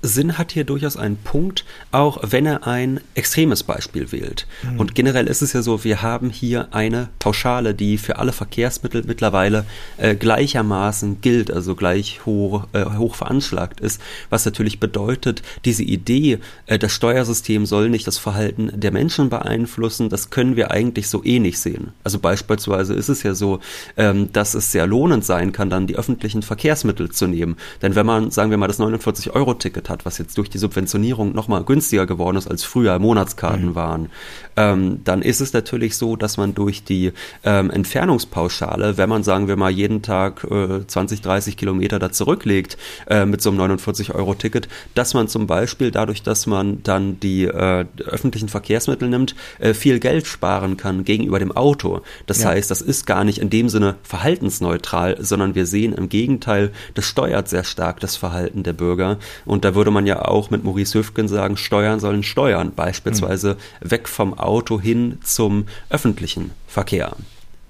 Sinn 0.00 0.38
hat 0.38 0.52
hier 0.52 0.64
durchaus 0.64 0.96
einen 0.96 1.16
Punkt, 1.16 1.64
auch 1.90 2.18
wenn 2.22 2.46
er 2.46 2.66
ein 2.66 3.00
extremes 3.14 3.64
Beispiel 3.64 4.12
wählt. 4.12 4.46
Mhm. 4.62 4.78
Und 4.78 4.94
generell 4.94 5.26
ist 5.26 5.42
es 5.42 5.52
ja 5.52 5.62
so, 5.62 5.82
wir 5.82 6.02
haben 6.02 6.30
hier 6.30 6.68
eine 6.72 7.08
Pauschale, 7.18 7.74
die 7.74 7.98
für 7.98 8.18
alle 8.18 8.32
Verkehrsmittel 8.32 9.02
mittlerweile 9.06 9.64
äh, 9.96 10.14
gleichermaßen 10.14 11.20
gilt, 11.20 11.50
also 11.50 11.74
gleich 11.74 12.24
hoch, 12.26 12.68
äh, 12.72 12.84
hoch 12.84 13.16
veranschlagt 13.16 13.80
ist, 13.80 14.00
was 14.30 14.44
natürlich 14.44 14.78
bedeutet, 14.78 15.42
diese 15.64 15.82
Idee, 15.82 16.38
äh, 16.66 16.78
das 16.78 16.92
Steuersystem 16.92 17.66
soll 17.66 17.90
nicht 17.90 18.06
das 18.06 18.18
Verhalten 18.18 18.70
der 18.72 18.92
Menschen 18.92 19.30
beeinflussen, 19.30 20.08
das 20.08 20.30
können 20.30 20.54
wir 20.54 20.70
eigentlich 20.70 21.08
so 21.08 21.24
eh 21.24 21.40
nicht 21.40 21.58
sehen. 21.58 21.92
Also 22.04 22.20
beispielsweise 22.20 22.94
ist 22.94 23.08
es 23.08 23.24
ja 23.24 23.34
so, 23.34 23.58
ähm, 23.96 24.32
dass 24.32 24.54
es 24.54 24.70
sehr 24.70 24.86
lohnend 24.86 25.24
sein 25.24 25.50
kann, 25.50 25.70
dann 25.70 25.88
die 25.88 25.96
öffentlichen 25.96 26.42
Verkehrsmittel 26.42 27.10
zu 27.10 27.26
nehmen. 27.26 27.56
Denn 27.82 27.96
wenn 27.96 28.06
man, 28.06 28.30
sagen 28.30 28.50
wir 28.50 28.58
mal, 28.58 28.68
das 28.68 28.78
49-Euro-Ticket 28.78 29.87
hat, 29.88 30.04
was 30.04 30.18
jetzt 30.18 30.38
durch 30.38 30.50
die 30.50 30.58
Subventionierung 30.58 31.32
nochmal 31.32 31.64
günstiger 31.64 32.06
geworden 32.06 32.36
ist, 32.36 32.48
als 32.48 32.64
früher 32.64 32.98
Monatskarten 32.98 33.70
mhm. 33.70 33.74
waren, 33.74 34.10
ähm, 34.56 35.00
dann 35.04 35.22
ist 35.22 35.40
es 35.40 35.52
natürlich 35.52 35.96
so, 35.96 36.16
dass 36.16 36.36
man 36.36 36.54
durch 36.54 36.84
die 36.84 37.12
ähm, 37.44 37.70
Entfernungspauschale, 37.70 38.96
wenn 38.96 39.08
man, 39.08 39.22
sagen 39.22 39.48
wir 39.48 39.56
mal, 39.56 39.70
jeden 39.70 40.02
Tag 40.02 40.44
äh, 40.50 40.86
20, 40.86 41.20
30 41.20 41.56
Kilometer 41.56 41.98
da 41.98 42.10
zurücklegt 42.10 42.76
äh, 43.06 43.24
mit 43.24 43.40
so 43.40 43.50
einem 43.50 43.60
49-Euro-Ticket, 43.60 44.68
dass 44.94 45.14
man 45.14 45.28
zum 45.28 45.46
Beispiel 45.46 45.90
dadurch, 45.90 46.22
dass 46.22 46.46
man 46.46 46.82
dann 46.82 47.20
die 47.20 47.44
äh, 47.44 47.84
öffentlichen 48.04 48.48
Verkehrsmittel 48.48 49.08
nimmt, 49.08 49.34
äh, 49.58 49.74
viel 49.74 50.00
Geld 50.00 50.26
sparen 50.26 50.76
kann 50.76 51.04
gegenüber 51.04 51.38
dem 51.38 51.52
Auto. 51.52 52.00
Das 52.26 52.42
ja. 52.42 52.48
heißt, 52.48 52.70
das 52.70 52.80
ist 52.80 53.06
gar 53.06 53.24
nicht 53.24 53.38
in 53.38 53.50
dem 53.50 53.68
Sinne 53.68 53.96
verhaltensneutral, 54.02 55.16
sondern 55.20 55.54
wir 55.54 55.66
sehen 55.66 55.92
im 55.92 56.08
Gegenteil, 56.08 56.72
das 56.94 57.04
steuert 57.04 57.48
sehr 57.48 57.64
stark 57.64 58.00
das 58.00 58.16
Verhalten 58.16 58.62
der 58.62 58.72
Bürger. 58.72 59.18
Und 59.44 59.64
da 59.64 59.74
würde 59.78 59.90
man 59.90 60.06
ja 60.06 60.22
auch 60.26 60.50
mit 60.50 60.64
Maurice 60.64 60.98
Höfgen 60.98 61.28
sagen, 61.28 61.56
Steuern 61.56 62.00
sollen 62.00 62.22
steuern, 62.22 62.72
beispielsweise 62.74 63.56
mhm. 63.80 63.90
weg 63.90 64.08
vom 64.08 64.38
Auto 64.38 64.80
hin 64.80 65.18
zum 65.22 65.66
öffentlichen 65.88 66.50
Verkehr. 66.66 67.16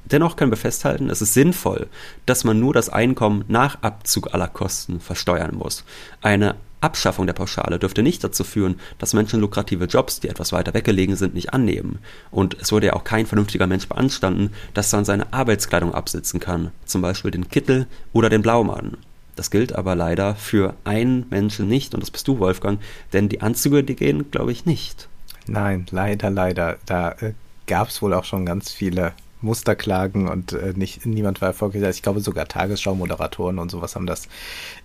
Dennoch 0.06 0.36
können 0.36 0.50
wir 0.50 0.56
festhalten, 0.56 1.10
es 1.10 1.20
ist 1.20 1.34
sinnvoll, 1.34 1.86
dass 2.24 2.42
man 2.42 2.58
nur 2.58 2.72
das 2.72 2.88
Einkommen 2.88 3.44
nach 3.46 3.82
Abzug 3.82 4.32
aller 4.32 4.48
Kosten 4.48 5.00
versteuern 5.00 5.54
muss. 5.54 5.84
Eine 6.22 6.56
Abschaffung 6.80 7.26
der 7.26 7.34
Pauschale 7.34 7.78
dürfte 7.78 8.02
nicht 8.02 8.24
dazu 8.24 8.42
führen, 8.42 8.80
dass 8.98 9.12
Menschen 9.12 9.40
lukrative 9.40 9.84
Jobs, 9.84 10.20
die 10.20 10.28
etwas 10.28 10.52
weiter 10.52 10.72
weggelegen 10.72 11.16
sind, 11.16 11.34
nicht 11.34 11.52
annehmen. 11.52 11.98
Und 12.30 12.56
es 12.58 12.72
würde 12.72 12.86
ja 12.86 12.92
auch 12.94 13.04
kein 13.04 13.26
vernünftiger 13.26 13.66
Mensch 13.66 13.86
beanstanden, 13.86 14.52
dass 14.72 14.92
er 14.92 15.04
seine 15.04 15.32
Arbeitskleidung 15.32 15.92
absitzen 15.92 16.40
kann, 16.40 16.70
zum 16.86 17.02
Beispiel 17.02 17.30
den 17.30 17.48
Kittel 17.48 17.86
oder 18.14 18.30
den 18.30 18.42
Blaumann. 18.42 18.96
Das 19.38 19.52
gilt 19.52 19.72
aber 19.72 19.94
leider 19.94 20.34
für 20.34 20.74
einen 20.82 21.24
Menschen 21.30 21.68
nicht, 21.68 21.94
und 21.94 22.00
das 22.00 22.10
bist 22.10 22.26
du, 22.26 22.40
Wolfgang, 22.40 22.80
denn 23.12 23.28
die 23.28 23.40
Anzüge, 23.40 23.84
die 23.84 23.94
gehen, 23.94 24.32
glaube 24.32 24.50
ich, 24.50 24.66
nicht. 24.66 25.08
Nein, 25.46 25.86
leider, 25.92 26.28
leider. 26.28 26.78
Da 26.86 27.12
äh, 27.12 27.34
gab 27.68 27.86
es 27.86 28.02
wohl 28.02 28.14
auch 28.14 28.24
schon 28.24 28.44
ganz 28.44 28.72
viele 28.72 29.12
Musterklagen 29.40 30.28
und 30.28 30.52
äh, 30.52 30.72
nicht, 30.74 31.06
niemand 31.06 31.40
war 31.40 31.48
erfolgreich. 31.48 31.96
Ich 31.96 32.02
glaube, 32.02 32.20
sogar 32.20 32.46
Tagesschau-Moderatoren 32.46 33.58
und 33.58 33.70
sowas 33.70 33.94
haben 33.94 34.06
das 34.06 34.28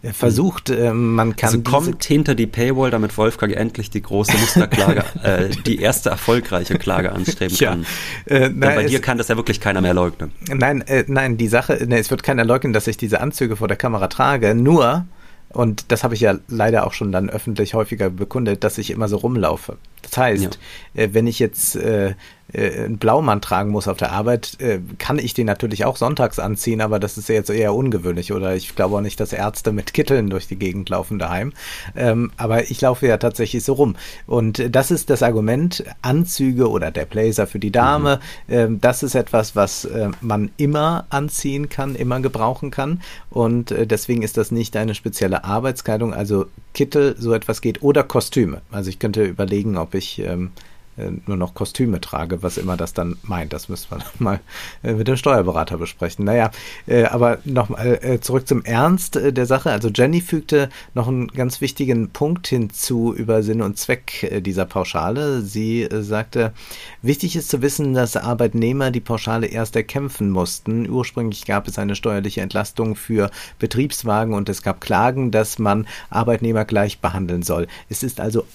äh, 0.02 0.14
versucht. 0.14 0.70
Äh, 0.70 0.94
man 0.94 1.36
kann 1.36 1.48
also 1.48 1.62
kommt 1.62 2.04
hinter 2.04 2.36
die 2.36 2.48
Paywall, 2.48 2.92
damit 2.92 3.18
Wolfgang 3.18 3.54
endlich 3.56 3.90
die 3.90 4.02
große 4.02 4.38
Musterklage, 4.38 5.04
äh, 5.24 5.50
die 5.66 5.80
erste 5.80 6.12
erfolgreiche 6.12 6.78
Klage 6.78 7.12
anstreben 7.12 7.56
ja. 7.58 7.72
kann. 7.72 7.86
Äh, 8.26 8.50
nein, 8.50 8.76
bei 8.76 8.84
dir 8.86 9.02
kann 9.02 9.18
das 9.18 9.28
ja 9.28 9.38
wirklich 9.38 9.60
keiner 9.60 9.82
mehr 9.82 9.94
leugnen. 9.94 10.32
Nein, 10.48 10.82
äh, 10.82 11.04
nein, 11.08 11.38
die 11.38 11.48
Sache, 11.48 11.86
ne, 11.88 11.98
es 11.98 12.12
wird 12.12 12.24
keiner 12.24 12.46
leugnen, 12.46 12.74
dass 12.74 12.88
ich 12.88 12.98
diese 12.98 13.22
Anzüge 13.22 13.56
vor 13.56 13.68
der 13.68 13.78
Kamera 13.78 14.08
trage. 14.08 14.54
Nur 14.56 15.06
und 15.50 15.92
das 15.92 16.04
habe 16.04 16.16
ich 16.16 16.22
ja 16.22 16.36
leider 16.48 16.86
auch 16.86 16.94
schon 16.94 17.12
dann 17.12 17.30
öffentlich 17.30 17.76
häufiger 17.76 18.10
bekundet, 18.10 18.64
dass 18.64 18.80
ich 18.80 18.90
immer 18.90 19.08
so 19.08 19.18
rumlaufe. 19.18 19.78
Das 20.04 20.18
heißt, 20.18 20.60
ja. 20.94 21.04
äh, 21.04 21.14
wenn 21.14 21.28
ich 21.28 21.40
jetzt 21.40 21.76
äh, 21.76 22.14
äh, 22.54 22.84
einen 22.84 22.98
Blaumann 22.98 23.42
tragen 23.42 23.72
muss 23.72 23.88
auf 23.88 23.98
der 23.98 24.12
Arbeit, 24.12 24.60
äh, 24.60 24.80
kann 25.00 25.18
ich 25.18 25.34
den 25.34 25.48
natürlich 25.48 25.86
auch 25.86 25.98
sonntags 25.98 26.40
anziehen, 26.40 26.82
aber 26.82 27.00
das 27.00 27.18
ist 27.18 27.30
jetzt 27.30 27.50
eher 27.50 27.74
ungewöhnlich. 27.74 28.32
Oder 28.32 28.56
ich 28.56 28.76
glaube 28.76 28.98
auch 28.98 29.02
nicht, 29.02 29.20
dass 29.20 29.34
Ärzte 29.34 29.72
mit 29.72 29.94
Kitteln 29.94 30.30
durch 30.30 30.48
die 30.48 30.58
Gegend 30.58 30.90
laufen 30.90 31.20
daheim. 31.20 31.54
Ähm, 31.96 32.32
aber 32.38 32.70
ich 32.70 32.80
laufe 32.82 33.08
ja 33.08 33.18
tatsächlich 33.18 33.64
so 33.64 33.74
rum. 33.74 33.96
Und 34.28 34.76
das 34.76 34.92
ist 34.92 35.10
das 35.10 35.24
Argument, 35.24 35.84
Anzüge 36.02 36.70
oder 36.70 36.92
der 36.92 37.06
Blazer 37.06 37.48
für 37.48 37.60
die 37.60 37.72
Dame, 37.72 38.20
mhm. 38.48 38.54
ähm, 38.54 38.82
das 38.82 39.04
ist 39.04 39.16
etwas, 39.16 39.56
was 39.56 39.88
man 40.22 40.52
immer 40.58 41.06
anziehen 41.10 41.70
kann, 41.70 41.96
immer 41.96 42.20
gebrauchen 42.20 42.72
kann. 42.72 43.02
Und 43.30 43.74
deswegen 43.78 44.22
ist 44.22 44.38
das 44.38 44.52
nicht 44.52 44.76
eine 44.76 44.96
spezielle 44.96 45.44
Arbeitskleidung, 45.44 46.14
also 46.14 46.46
Kittel, 46.74 47.16
so 47.18 47.34
etwas 47.34 47.62
geht, 47.62 47.84
oder 47.84 48.04
Kostüme. 48.04 48.62
Also 48.72 48.90
ich 48.90 49.00
könnte 49.00 49.24
überlegen, 49.24 49.78
ob 49.78 49.93
ich 49.98 50.20
ähm, 50.20 50.52
äh, 50.96 51.12
nur 51.26 51.38
noch 51.38 51.56
Kostüme 51.56 52.02
trage, 52.02 52.44
was 52.44 52.58
immer 52.58 52.78
das 52.78 52.94
dann 52.94 53.18
meint. 53.24 53.54
Das 53.54 53.68
müssen 53.68 53.88
wir 53.90 54.04
mal 54.20 54.40
äh, 54.84 54.94
mit 54.94 55.08
dem 55.08 55.18
Steuerberater 55.18 55.78
besprechen. 55.78 56.26
Naja, 56.26 56.52
äh, 56.86 57.06
aber 57.06 57.40
nochmal 57.46 58.20
zurück 58.22 58.48
zum 58.48 58.64
Ernst 58.64 59.16
der 59.16 59.46
Sache. 59.46 59.72
Also 59.72 59.90
Jenny 59.90 60.22
fügte 60.22 60.70
noch 60.94 61.08
einen 61.08 61.28
ganz 61.28 61.62
wichtigen 61.62 62.10
Punkt 62.10 62.48
hinzu 62.48 63.14
über 63.14 63.44
Sinn 63.44 63.62
und 63.62 63.78
Zweck 63.78 64.42
dieser 64.46 64.66
Pauschale. 64.66 65.42
Sie 65.42 65.88
sagte, 65.92 66.54
wichtig 67.02 67.36
ist 67.36 67.50
zu 67.50 67.62
wissen, 67.62 67.94
dass 67.94 68.16
Arbeitnehmer 68.16 68.92
die 68.92 69.00
Pauschale 69.00 69.48
erst 69.48 69.76
erkämpfen 69.76 70.30
mussten. 70.30 70.90
Ursprünglich 70.90 71.46
gab 71.46 71.68
es 71.68 71.78
eine 71.78 71.96
steuerliche 71.96 72.42
Entlastung 72.42 72.96
für 72.96 73.32
Betriebswagen 73.60 74.34
und 74.34 74.50
es 74.50 74.62
gab 74.62 74.82
Klagen, 74.82 75.32
dass 75.32 75.60
man 75.60 75.88
Arbeitnehmer 76.10 76.66
gleich 76.66 77.00
behandeln 77.00 77.44
soll. 77.44 77.68
Es 77.90 78.04
ist 78.04 78.20
also 78.20 78.46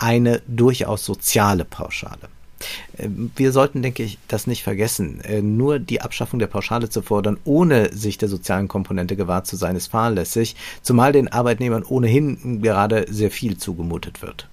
eine 0.00 0.42
durchaus 0.46 1.04
soziale 1.04 1.64
Pauschale. 1.64 2.28
Ähm, 2.98 3.30
wir 3.36 3.52
sollten, 3.52 3.82
denke 3.82 4.02
ich, 4.02 4.18
das 4.28 4.46
nicht 4.46 4.62
vergessen. 4.62 5.20
Äh, 5.22 5.42
nur 5.42 5.78
die 5.78 6.00
Abschaffung 6.00 6.38
der 6.38 6.46
Pauschale 6.46 6.90
zu 6.90 7.02
fordern, 7.02 7.38
ohne 7.44 7.92
sich 7.94 8.18
der 8.18 8.28
sozialen 8.28 8.68
Komponente 8.68 9.16
gewahrt 9.16 9.46
zu 9.46 9.56
sein, 9.56 9.76
ist 9.76 9.88
fahrlässig, 9.88 10.56
zumal 10.82 11.12
den 11.12 11.28
Arbeitnehmern 11.28 11.84
ohnehin 11.84 12.60
gerade 12.62 13.06
sehr 13.08 13.30
viel 13.30 13.56
zugemutet 13.56 14.22
wird. 14.22 14.49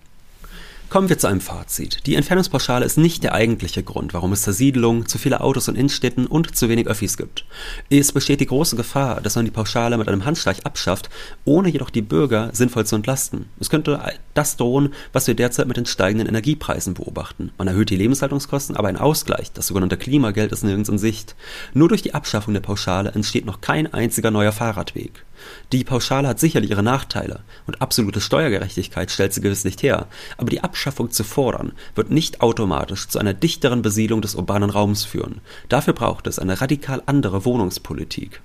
Kommen 0.90 1.10
wir 1.10 1.18
zu 1.18 1.28
einem 1.28 1.42
Fazit. 1.42 2.06
Die 2.06 2.16
Entfernungspauschale 2.16 2.86
ist 2.86 2.98
nicht 2.98 3.22
der 3.22 3.34
eigentliche 3.34 3.84
Grund, 3.84 4.14
warum 4.14 4.32
es 4.32 4.44
Zersiedlung, 4.44 5.06
zu 5.06 5.18
viele 5.18 5.42
Autos 5.42 5.68
in 5.68 5.76
Innenstädten 5.76 6.28
und 6.28 6.56
zu 6.56 6.70
wenig 6.70 6.88
Öffis 6.88 7.18
gibt. 7.18 7.44
Es 7.90 8.14
besteht 8.14 8.40
die 8.40 8.46
große 8.46 8.78
Gefahr, 8.78 9.20
dass 9.20 9.36
man 9.36 9.44
die 9.44 9.52
Pauschale 9.52 9.98
mit 9.98 10.08
einem 10.08 10.24
Handstreich 10.24 10.66
abschafft, 10.66 11.10
ohne 11.44 11.68
jedoch 11.68 11.90
die 11.90 12.02
Bürger 12.02 12.52
sinnvoll 12.54 12.86
zu 12.86 12.96
entlasten. 12.96 13.50
Es 13.60 13.70
könnte 13.70 14.00
das 14.34 14.56
drohen, 14.56 14.94
was 15.12 15.28
wir 15.28 15.34
derzeit 15.34 15.68
mit 15.68 15.76
den 15.76 15.86
steigenden 15.86 16.30
Energiepreisen 16.30 16.94
beobachten. 16.94 17.52
Man 17.58 17.68
erhöht 17.68 17.90
die 17.90 17.98
Lebenshaltungskosten, 17.98 18.78
aber 18.78 18.88
ein 18.88 18.96
Ausgleich, 18.96 19.52
das 19.52 19.68
sogenannte 19.68 19.98
Klimageld, 19.98 20.54
ist 20.54 20.64
nirgends 20.64 20.88
in 20.88 20.98
Sicht. 20.98 21.36
Nur 21.74 21.90
durch 21.90 22.02
die 22.02 22.14
Abschaffung 22.14 22.54
der 22.54 22.62
Pauschale 22.62 23.12
entsteht 23.12 23.46
noch 23.46 23.60
kein 23.60 23.94
einziger 23.94 24.32
neuer 24.32 24.54
Fahrradweg. 24.54 25.26
Die 25.72 25.84
Pauschale 25.84 26.28
hat 26.28 26.40
sicherlich 26.40 26.72
ihre 26.72 26.84
Nachteile 26.84 27.42
und 27.66 27.82
absolute 27.82 28.22
Steuergerechtigkeit 28.22 29.12
stellt 29.12 29.34
sie 29.34 29.42
gewiss 29.42 29.64
nicht 29.64 29.84
her, 29.84 30.08
aber 30.38 30.50
die 30.50 30.64
Abschaffung 30.64 31.12
zu 31.12 31.24
fordern, 31.24 31.74
wird 31.96 32.12
nicht 32.12 32.42
automatisch 32.42 33.08
zu 33.08 33.20
einer 33.20 33.34
dichteren 33.34 33.82
Besiedlung 33.82 34.22
des 34.22 34.36
urbanen 34.36 34.70
Raums 34.70 35.06
führen. 35.06 35.42
Dafür 35.70 35.94
braucht 35.94 36.28
es 36.28 36.40
eine 36.40 36.62
radikal 36.62 37.04
andere 37.06 37.46
Wohnungspolitik. 37.46 38.42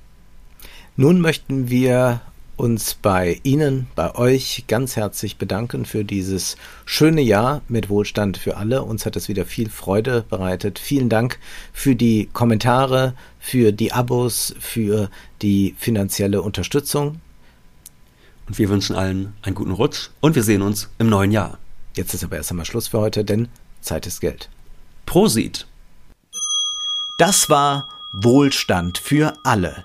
Nun 0.96 1.20
möchten 1.20 1.70
wir 1.70 2.20
uns 2.56 2.94
bei 2.94 3.40
Ihnen, 3.42 3.88
bei 3.94 4.14
euch 4.14 4.64
ganz 4.68 4.96
herzlich 4.96 5.36
bedanken 5.36 5.84
für 5.84 6.04
dieses 6.04 6.56
schöne 6.84 7.20
Jahr 7.20 7.62
mit 7.68 7.88
Wohlstand 7.88 8.36
für 8.36 8.56
alle. 8.56 8.82
Uns 8.82 9.06
hat 9.06 9.16
es 9.16 9.28
wieder 9.28 9.46
viel 9.46 9.68
Freude 9.68 10.24
bereitet. 10.28 10.78
Vielen 10.78 11.08
Dank 11.08 11.38
für 11.72 11.96
die 11.96 12.28
Kommentare, 12.32 13.14
für 13.38 13.72
die 13.72 13.92
Abos, 13.92 14.54
für 14.60 15.10
die 15.40 15.74
finanzielle 15.78 16.42
Unterstützung. 16.42 17.20
Und 18.46 18.58
wir 18.58 18.68
wünschen 18.68 18.96
allen 18.96 19.34
einen 19.42 19.54
guten 19.54 19.72
Rutsch 19.72 20.10
und 20.20 20.34
wir 20.34 20.42
sehen 20.42 20.62
uns 20.62 20.88
im 20.98 21.08
neuen 21.08 21.32
Jahr. 21.32 21.58
Jetzt 21.96 22.14
ist 22.14 22.24
aber 22.24 22.36
erst 22.36 22.50
einmal 22.50 22.66
Schluss 22.66 22.88
für 22.88 22.98
heute, 22.98 23.24
denn 23.24 23.48
Zeit 23.80 24.06
ist 24.06 24.20
Geld. 24.20 24.48
Prosit! 25.06 25.66
Das 27.18 27.50
war 27.50 27.88
Wohlstand 28.12 28.98
für 28.98 29.34
alle. 29.44 29.84